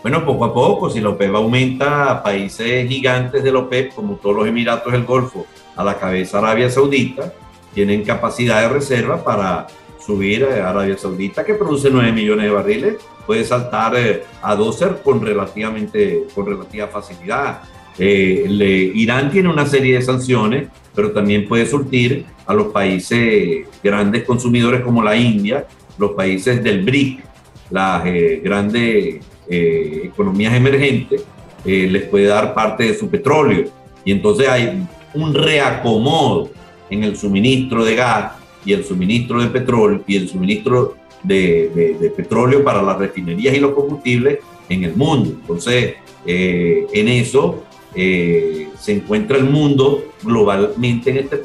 Bueno, 0.02 0.24
poco 0.24 0.46
a 0.46 0.54
poco, 0.54 0.90
si 0.90 1.02
la 1.02 1.10
OPEP 1.10 1.36
aumenta, 1.36 2.22
países 2.22 2.88
gigantes 2.88 3.44
de 3.44 3.52
la 3.52 3.60
OPEP, 3.60 3.94
como 3.94 4.16
todos 4.16 4.36
los 4.36 4.48
Emiratos 4.48 4.94
del 4.94 5.04
Golfo, 5.04 5.46
a 5.76 5.84
la 5.84 5.96
cabeza 5.98 6.38
Arabia 6.38 6.70
Saudita, 6.70 7.34
tienen 7.74 8.04
capacidad 8.04 8.62
de 8.62 8.70
reserva 8.70 9.24
para 9.24 9.68
subir 10.00 10.46
a 10.46 10.70
Arabia 10.70 10.98
Saudita, 10.98 11.44
que 11.44 11.56
produce 11.56 11.90
9 11.92 12.12
millones 12.12 12.46
de 12.46 12.52
barriles, 12.52 12.96
puede 13.26 13.44
saltar 13.44 13.96
eh, 13.98 14.24
a 14.42 14.56
12 14.56 15.02
con, 15.04 15.22
relativamente, 15.22 16.28
con 16.34 16.46
relativa 16.46 16.88
facilidad. 16.88 17.62
Eh, 18.00 18.92
Irán 18.96 19.32
tiene 19.32 19.50
una 19.50 19.66
serie 19.66 19.96
de 19.96 20.02
sanciones, 20.02 20.70
pero 20.96 21.12
también 21.12 21.48
puede 21.48 21.66
surtir 21.66 22.26
a 22.46 22.54
los 22.54 22.68
países 22.68 23.68
grandes 23.84 24.24
consumidores 24.24 24.82
como 24.82 25.04
la 25.04 25.16
India, 25.18 25.68
los 25.98 26.12
países 26.12 26.64
del 26.64 26.84
BRIC, 26.84 27.24
las 27.72 28.06
eh, 28.06 28.42
grandes 28.44 29.20
economías 29.50 30.54
emergentes, 30.54 31.24
les 31.66 32.04
puede 32.04 32.26
dar 32.26 32.54
parte 32.54 32.86
de 32.86 32.94
su 32.96 33.10
petróleo. 33.10 33.66
Y 34.06 34.12
entonces 34.12 34.48
hay 34.48 34.88
un 35.14 35.34
reacomodo 35.34 36.50
en 36.90 37.04
el 37.04 37.18
suministro 37.18 37.84
de 37.84 37.96
gas 37.96 38.34
y 38.66 38.74
el 38.74 38.84
suministro 38.84 39.42
de 39.42 39.48
petróleo 39.48 40.04
y 40.08 40.16
el 40.18 40.30
suministro 40.30 40.96
de, 41.24 42.12
petróleo 42.16 42.64
para 42.64 42.82
las 42.82 42.98
refinerías 42.98 43.56
y 43.56 43.60
los 43.60 43.74
combustibles 43.74 44.40
en 44.70 44.84
el 44.84 44.96
mundo. 44.96 45.32
Entonces, 45.42 45.96
eh, 46.26 46.86
en 46.94 47.08
eso 47.08 47.64
eh, 47.96 48.70
se 48.78 48.94
encuentra 48.94 49.38
el 49.38 49.46
mundo 49.46 50.04
globalmente 50.24 51.12
en, 51.12 51.18
este, 51.18 51.42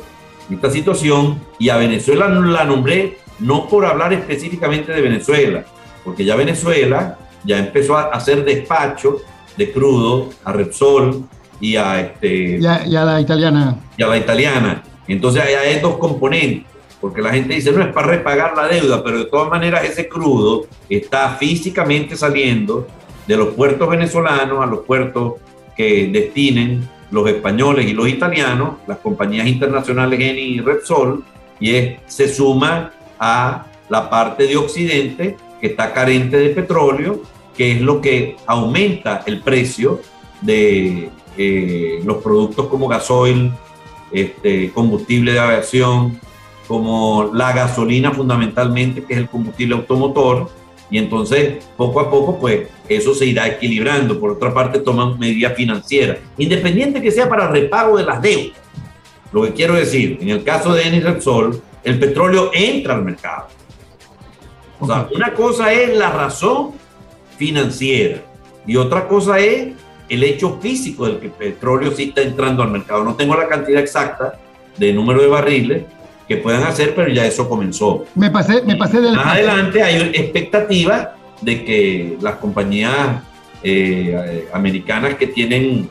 en 0.49 0.57
esta 0.57 0.71
situación 0.71 1.41
y 1.59 1.69
a 1.69 1.77
Venezuela 1.77 2.29
la 2.29 2.65
nombré 2.65 3.19
no 3.39 3.69
por 3.69 3.87
hablar 3.87 4.13
específicamente 4.13 4.93
de 4.93 5.01
Venezuela, 5.01 5.65
porque 6.05 6.25
ya 6.25 6.37
Venezuela 6.37 7.19
ya 7.45 7.59
empezó 7.59 7.97
a 7.97 8.05
hacer 8.05 8.45
despacho 8.45 9.19
de 9.57 9.73
crudo 9.73 10.31
a 10.45 10.53
Repsol 10.53 11.25
y 11.61 11.77
a, 11.77 12.01
este, 12.01 12.59
y 12.59 12.67
a 12.67 13.05
la 13.05 13.21
italiana. 13.21 13.79
Y 13.97 14.03
a 14.03 14.09
la 14.09 14.17
italiana. 14.17 14.83
Entonces 15.07 15.43
hay 15.43 15.81
dos 15.81 15.97
componentes, 15.97 16.67
porque 17.01 17.21
la 17.21 17.31
gente 17.31 17.55
dice, 17.55 17.73
no 17.73 17.83
es 17.83 17.93
para 17.93 18.09
repagar 18.09 18.57
la 18.57 18.69
deuda, 18.69 19.03
pero 19.03 19.19
de 19.19 19.25
todas 19.27 19.49
maneras 19.49 19.85
ese 19.85 20.09
crudo 20.09 20.67
está 20.89 21.31
físicamente 21.31 22.17
saliendo 22.17 22.87
de 23.27 23.37
los 23.37 23.49
puertos 23.49 23.89
venezolanos 23.89 24.63
a 24.63 24.67
los 24.67 24.81
puertos 24.81 25.35
que 25.77 26.09
destinen 26.13 26.89
los 27.11 27.29
españoles 27.29 27.87
y 27.87 27.93
los 27.93 28.09
italianos, 28.09 28.77
las 28.87 28.99
compañías 28.99 29.47
internacionales 29.47 30.19
Eni 30.19 30.41
y 30.41 30.61
Repsol, 30.61 31.23
y 31.61 31.75
es, 31.75 31.99
se 32.07 32.29
suma 32.29 32.93
a 33.19 33.67
la 33.89 34.09
parte 34.09 34.47
de 34.47 34.57
Occidente 34.57 35.37
que 35.63 35.69
está 35.69 35.95
carente 35.95 36.37
de 36.37 36.49
petróleo, 36.51 37.23
que 37.57 37.73
es 37.73 37.81
lo 37.81 38.01
que 38.01 38.37
aumenta 38.47 39.23
el 39.27 39.41
precio 39.41 40.01
de 40.41 41.09
eh, 41.39 42.01
los 42.05 42.17
productos 42.17 42.67
como 42.67 42.89
gasoil, 42.89 43.53
este, 44.11 44.73
combustible 44.73 45.33
de 45.33 45.39
aviación, 45.39 46.21
como 46.67 47.31
la 47.33 47.53
gasolina 47.53 48.11
fundamentalmente, 48.11 49.05
que 49.05 49.15
es 49.15 49.21
el 49.21 49.29
combustible 49.29 49.77
automotor, 49.77 50.51
y 50.91 50.99
entonces 50.99 51.65
poco 51.77 52.01
a 52.01 52.11
poco 52.11 52.39
pues 52.39 52.69
eso 52.89 53.15
se 53.15 53.27
irá 53.27 53.47
equilibrando. 53.47 54.19
Por 54.19 54.33
otra 54.33 54.53
parte 54.53 54.81
toman 54.81 55.17
medidas 55.17 55.55
financieras, 55.55 56.19
independiente 56.39 57.01
que 57.01 57.13
sea 57.13 57.29
para 57.29 57.47
repago 57.47 57.97
de 57.99 58.05
las 58.05 58.21
deudas. 58.21 58.59
Lo 59.33 59.43
que 59.45 59.53
quiero 59.53 59.75
decir, 59.75 60.19
en 60.21 60.29
el 60.29 60.43
caso 60.43 60.75
de 60.75 60.83
Eni 60.83 61.21
Sol, 61.21 61.63
el 61.85 61.99
petróleo 62.01 62.51
entra 62.53 62.95
al 62.95 63.05
mercado. 63.05 63.47
O 64.83 64.87
sea, 64.87 65.09
una 65.15 65.33
cosa 65.33 65.73
es 65.73 65.97
la 65.97 66.11
razón 66.11 66.73
financiera 67.39 68.21
y 68.67 68.75
otra 68.75 69.07
cosa 69.07 69.39
es 69.39 69.69
el 70.09 70.25
hecho 70.25 70.59
físico 70.61 71.07
del 71.07 71.21
que 71.21 71.27
el 71.27 71.33
petróleo 71.33 71.93
sí 71.93 72.09
está 72.09 72.23
entrando 72.23 72.65
al 72.65 72.71
mercado. 72.73 73.05
No 73.05 73.15
tengo 73.15 73.37
la 73.37 73.47
cantidad 73.47 73.81
exacta 73.81 74.41
de 74.77 74.93
número 74.93 75.23
de 75.23 75.29
barriles 75.29 75.85
que 76.27 76.37
puedan 76.39 76.65
hacer, 76.65 76.97
pero 76.97 77.13
ya 77.13 77.25
eso 77.25 77.49
comenzó. 77.49 78.07
Me 78.17 78.29
pasé, 78.29 78.63
me 78.63 78.75
pasé 78.75 79.01
del... 79.01 79.15
Más 79.15 79.27
adelante 79.27 79.85
hay 79.85 80.03
expectativa 80.15 81.15
de 81.41 81.65
que 81.65 82.19
las 82.21 82.35
compañías 82.37 83.23
eh, 83.63 84.49
americanas 84.53 85.15
que 85.15 85.29
tienen 85.29 85.89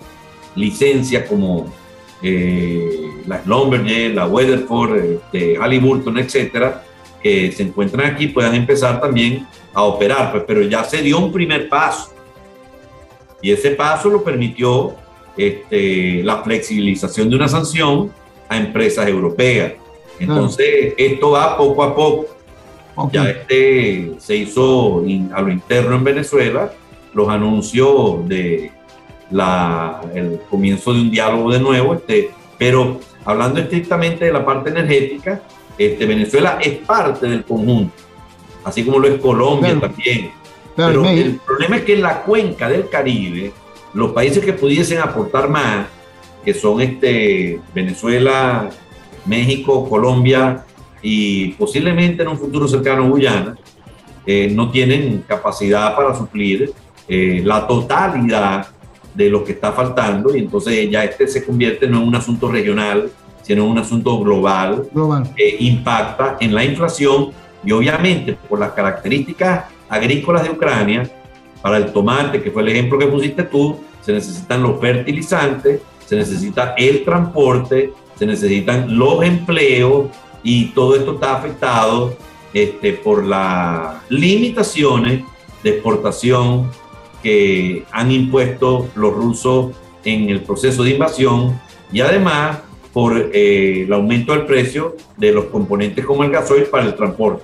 licencia 0.55 1.25
como 1.25 1.73
eh, 2.21 2.91
la 3.25 3.41
Lumberjay, 3.45 4.11
la 4.11 4.27
Weatherford, 4.27 4.97
este, 4.97 5.57
Halliburton, 5.57 6.17
etcétera, 6.17 6.83
que 7.21 7.51
se 7.51 7.63
encuentran 7.63 8.13
aquí 8.13 8.27
puedan 8.27 8.55
empezar 8.55 8.99
también 8.99 9.47
a 9.73 9.83
operar, 9.83 10.31
pues, 10.31 10.43
pero 10.45 10.61
ya 10.63 10.83
se 10.83 11.01
dio 11.01 11.19
un 11.19 11.31
primer 11.31 11.69
paso. 11.69 12.13
Y 13.41 13.51
ese 13.51 13.71
paso 13.71 14.09
lo 14.09 14.23
permitió 14.23 14.95
este, 15.37 16.23
la 16.23 16.43
flexibilización 16.43 17.29
de 17.29 17.35
una 17.35 17.47
sanción 17.47 18.11
a 18.49 18.57
empresas 18.57 19.07
europeas. 19.07 19.73
Entonces, 20.19 20.93
esto 20.97 21.31
va 21.31 21.57
poco 21.57 21.83
a 21.83 21.95
poco. 21.95 22.25
Ya 23.11 23.29
este, 23.29 24.13
se 24.19 24.35
hizo 24.35 25.03
a 25.33 25.41
lo 25.41 25.49
interno 25.49 25.95
en 25.95 26.03
Venezuela 26.03 26.71
los 27.13 27.27
anuncios 27.29 28.27
de 28.27 28.71
la, 29.31 30.01
el 30.13 30.39
comienzo 30.49 30.93
de 30.93 31.01
un 31.01 31.11
diálogo 31.11 31.51
de 31.51 31.59
nuevo, 31.59 31.93
este, 31.95 32.31
pero 32.57 32.99
hablando 33.25 33.59
estrictamente 33.59 34.25
de 34.25 34.33
la 34.33 34.45
parte 34.45 34.69
energética, 34.69 35.41
este, 35.85 36.05
Venezuela 36.05 36.59
es 36.61 36.77
parte 36.79 37.27
del 37.27 37.43
conjunto. 37.43 37.93
así 38.63 38.85
como 38.85 38.99
lo 38.99 39.07
es 39.07 39.19
Colombia 39.19 39.79
también. 39.79 40.31
Pero 40.75 41.07
el 41.07 41.39
problema 41.45 41.77
es 41.77 41.83
que 41.83 41.93
en 41.93 42.01
la 42.01 42.21
cuenca 42.21 42.69
del 42.69 42.87
Caribe, 42.87 43.51
los 43.93 44.11
países 44.11 44.43
que 44.43 44.53
pudiesen 44.53 44.99
aportar 44.99 45.49
más, 45.49 45.87
que 46.45 46.53
son 46.53 46.81
este, 46.81 47.59
Venezuela, 47.73 48.69
México, 49.25 49.87
Colombia 49.89 50.65
y 51.01 51.49
posiblemente 51.53 52.23
en 52.23 52.29
un 52.29 52.37
futuro 52.37 52.67
cercano 52.67 53.09
Guyana, 53.09 53.55
eh, 54.25 54.49
no 54.51 54.69
tienen 54.69 55.23
capacidad 55.27 55.95
para 55.95 56.15
suplir 56.15 56.71
eh, 57.07 57.41
la 57.43 57.67
totalidad 57.67 58.67
de 59.15 59.29
lo 59.29 59.43
que 59.43 59.53
está 59.53 59.71
faltando 59.71 60.35
y 60.35 60.39
entonces 60.39 60.89
ya 60.89 61.03
este 61.03 61.27
se 61.27 61.43
convierte 61.43 61.87
no 61.87 62.01
en 62.01 62.07
un 62.07 62.15
asunto 62.15 62.49
regional, 62.51 63.11
sino 63.41 63.65
un 63.65 63.77
asunto 63.77 64.19
global, 64.19 64.87
que 65.35 65.57
impacta 65.59 66.37
en 66.39 66.53
la 66.53 66.63
inflación 66.63 67.31
y 67.63 67.71
obviamente 67.71 68.33
por 68.33 68.59
las 68.59 68.71
características 68.71 69.65
agrícolas 69.89 70.43
de 70.43 70.51
Ucrania, 70.51 71.09
para 71.61 71.77
el 71.77 71.91
tomate, 71.91 72.41
que 72.41 72.51
fue 72.51 72.63
el 72.63 72.69
ejemplo 72.69 72.97
que 72.97 73.07
pusiste 73.07 73.43
tú, 73.43 73.77
se 74.01 74.13
necesitan 74.13 74.63
los 74.63 74.79
fertilizantes, 74.79 75.81
se 76.05 76.15
necesita 76.15 76.73
el 76.77 77.03
transporte, 77.03 77.93
se 78.17 78.25
necesitan 78.25 78.97
los 78.97 79.23
empleos 79.23 80.07
y 80.43 80.65
todo 80.69 80.95
esto 80.95 81.13
está 81.13 81.37
afectado 81.37 82.15
este, 82.53 82.93
por 82.93 83.23
las 83.25 83.95
limitaciones 84.09 85.23
de 85.63 85.69
exportación 85.69 86.69
que 87.21 87.85
han 87.91 88.11
impuesto 88.11 88.89
los 88.95 89.13
rusos 89.13 89.75
en 90.03 90.29
el 90.29 90.41
proceso 90.41 90.83
de 90.83 90.91
invasión. 90.91 91.59
Y 91.93 92.01
además 92.01 92.59
por 92.93 93.17
eh, 93.33 93.83
el 93.83 93.93
aumento 93.93 94.33
del 94.33 94.45
precio 94.45 94.95
de 95.17 95.31
los 95.31 95.45
componentes 95.45 96.05
como 96.05 96.23
el 96.23 96.31
gasoil 96.31 96.63
para 96.65 96.85
el 96.85 96.95
transporte. 96.95 97.43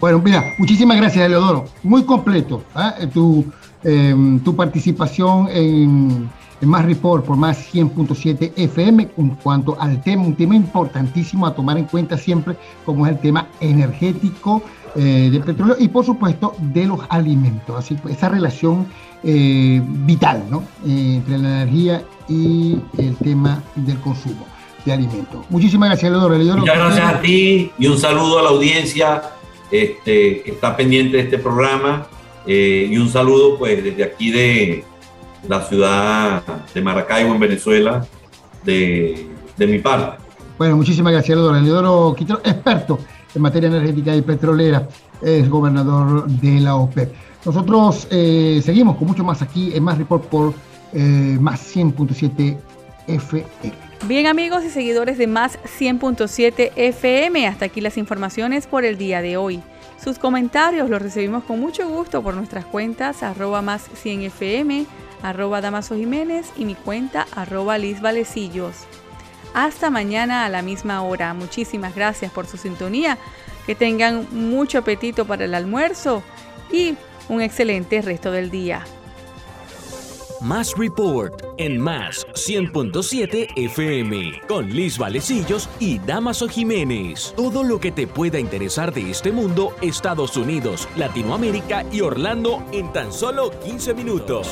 Bueno, 0.00 0.20
mira, 0.22 0.44
muchísimas 0.58 0.96
gracias, 0.96 1.26
Eleodoro. 1.26 1.64
Muy 1.82 2.04
completo 2.04 2.62
¿eh? 2.76 3.06
tu, 3.12 3.44
em, 3.82 4.38
tu 4.40 4.54
participación 4.54 5.48
en, 5.50 6.30
Más 6.60 6.84
Report 6.84 7.24
por 7.24 7.36
Más 7.36 7.58
100.7 7.74 8.52
FM 8.56 9.08
en 9.18 9.30
cuanto 9.36 9.76
al 9.80 10.02
tema, 10.02 10.22
un 10.22 10.34
tema 10.34 10.56
importantísimo 10.56 11.46
a 11.46 11.54
tomar 11.54 11.76
en 11.76 11.84
cuenta 11.84 12.16
siempre, 12.16 12.56
como 12.86 13.06
es 13.06 13.12
el 13.12 13.18
tema 13.18 13.48
energético 13.60 14.62
eh, 14.96 15.28
de 15.30 15.40
petróleo 15.40 15.76
y, 15.78 15.88
por 15.88 16.06
supuesto, 16.06 16.54
de 16.58 16.86
los 16.86 17.00
alimentos. 17.08 17.76
Así 17.76 17.96
que 17.96 18.12
esa 18.12 18.28
relación 18.28 18.86
vital 20.04 20.44
¿no? 20.50 20.62
Entre 20.84 21.38
la 21.38 21.62
energía 21.62 22.02
y 22.28 22.78
el 22.98 23.16
tema 23.16 23.62
del 23.74 23.98
consumo 24.00 24.44
de 24.84 24.92
alimentos. 24.92 25.44
Muchísimas 25.48 25.88
gracias, 25.90 26.10
Leodoro. 26.10 26.36
Muchas 26.36 26.76
gracias 26.76 27.14
a 27.14 27.20
ti 27.20 27.72
y 27.78 27.86
un 27.86 27.98
saludo 27.98 28.38
a 28.38 28.42
la 28.42 28.48
audiencia 28.50 29.22
este, 29.70 30.42
que 30.42 30.50
está 30.52 30.76
pendiente 30.76 31.16
de 31.16 31.22
este 31.24 31.38
programa 31.38 32.06
eh, 32.46 32.88
y 32.90 32.96
un 32.98 33.08
saludo 33.08 33.58
pues 33.58 33.82
desde 33.82 34.04
aquí 34.04 34.30
de 34.30 34.84
la 35.48 35.62
ciudad 35.62 36.42
de 36.72 36.80
Maracaibo, 36.82 37.34
en 37.34 37.40
Venezuela, 37.40 38.06
de, 38.64 39.26
de 39.56 39.66
mi 39.66 39.78
parte. 39.78 40.22
Bueno, 40.58 40.76
muchísimas 40.76 41.12
gracias, 41.12 41.36
Leodoro. 41.36 41.60
Leodoro 41.60 42.14
Quito, 42.16 42.40
experto 42.44 42.98
en 43.34 43.42
materia 43.42 43.68
energética 43.68 44.14
y 44.14 44.22
petrolera, 44.22 44.88
es 45.20 45.48
gobernador 45.48 46.26
de 46.26 46.60
la 46.60 46.76
OPEP. 46.76 47.12
Nosotros 47.44 48.06
eh, 48.10 48.60
seguimos 48.64 48.96
con 48.96 49.08
mucho 49.08 49.24
más 49.24 49.42
aquí 49.42 49.72
en 49.74 49.82
Más 49.82 49.98
Report 49.98 50.24
por 50.26 50.54
eh, 50.92 51.36
Más 51.40 51.74
100.7 51.74 52.56
FM. 53.08 53.46
Bien 54.06 54.26
amigos 54.26 54.62
y 54.64 54.68
seguidores 54.68 55.16
de 55.16 55.26
Más 55.26 55.58
100.7 55.62 56.72
FM, 56.76 57.46
hasta 57.46 57.64
aquí 57.64 57.80
las 57.80 57.96
informaciones 57.96 58.66
por 58.66 58.84
el 58.84 58.98
día 58.98 59.22
de 59.22 59.38
hoy. 59.38 59.62
Sus 60.02 60.18
comentarios 60.18 60.90
los 60.90 61.00
recibimos 61.00 61.44
con 61.44 61.58
mucho 61.58 61.88
gusto 61.88 62.22
por 62.22 62.34
nuestras 62.34 62.66
cuentas 62.66 63.22
arroba 63.22 63.62
más 63.62 63.88
100 63.94 64.24
FM, 64.24 64.84
arroba 65.22 65.62
Damaso 65.62 65.96
Jiménez 65.96 66.52
y 66.54 66.66
mi 66.66 66.74
cuenta 66.74 67.26
arroba 67.34 67.78
Liz 67.78 68.02
Valecillos. 68.02 68.84
Hasta 69.54 69.88
mañana 69.88 70.44
a 70.44 70.50
la 70.50 70.60
misma 70.60 71.00
hora. 71.00 71.32
Muchísimas 71.32 71.94
gracias 71.94 72.30
por 72.30 72.46
su 72.46 72.58
sintonía. 72.58 73.16
Que 73.64 73.74
tengan 73.74 74.28
mucho 74.32 74.80
apetito 74.80 75.24
para 75.24 75.46
el 75.46 75.54
almuerzo 75.54 76.22
y 76.70 76.94
un 77.30 77.40
excelente 77.40 78.02
resto 78.02 78.30
del 78.30 78.50
día. 78.50 78.84
Más 80.44 80.74
Report 80.76 81.42
en 81.56 81.80
Más 81.80 82.26
100.7 82.34 83.48
FM 83.56 84.42
con 84.46 84.68
Liz 84.68 84.98
Valecillos 84.98 85.70
y 85.80 85.98
Damaso 86.00 86.48
Jiménez. 86.48 87.32
Todo 87.34 87.64
lo 87.64 87.80
que 87.80 87.90
te 87.90 88.06
pueda 88.06 88.38
interesar 88.38 88.92
de 88.92 89.10
este 89.10 89.32
mundo, 89.32 89.74
Estados 89.80 90.36
Unidos, 90.36 90.86
Latinoamérica 90.96 91.86
y 91.90 92.02
Orlando 92.02 92.62
en 92.72 92.92
tan 92.92 93.10
solo 93.10 93.58
15 93.60 93.94
minutos. 93.94 94.50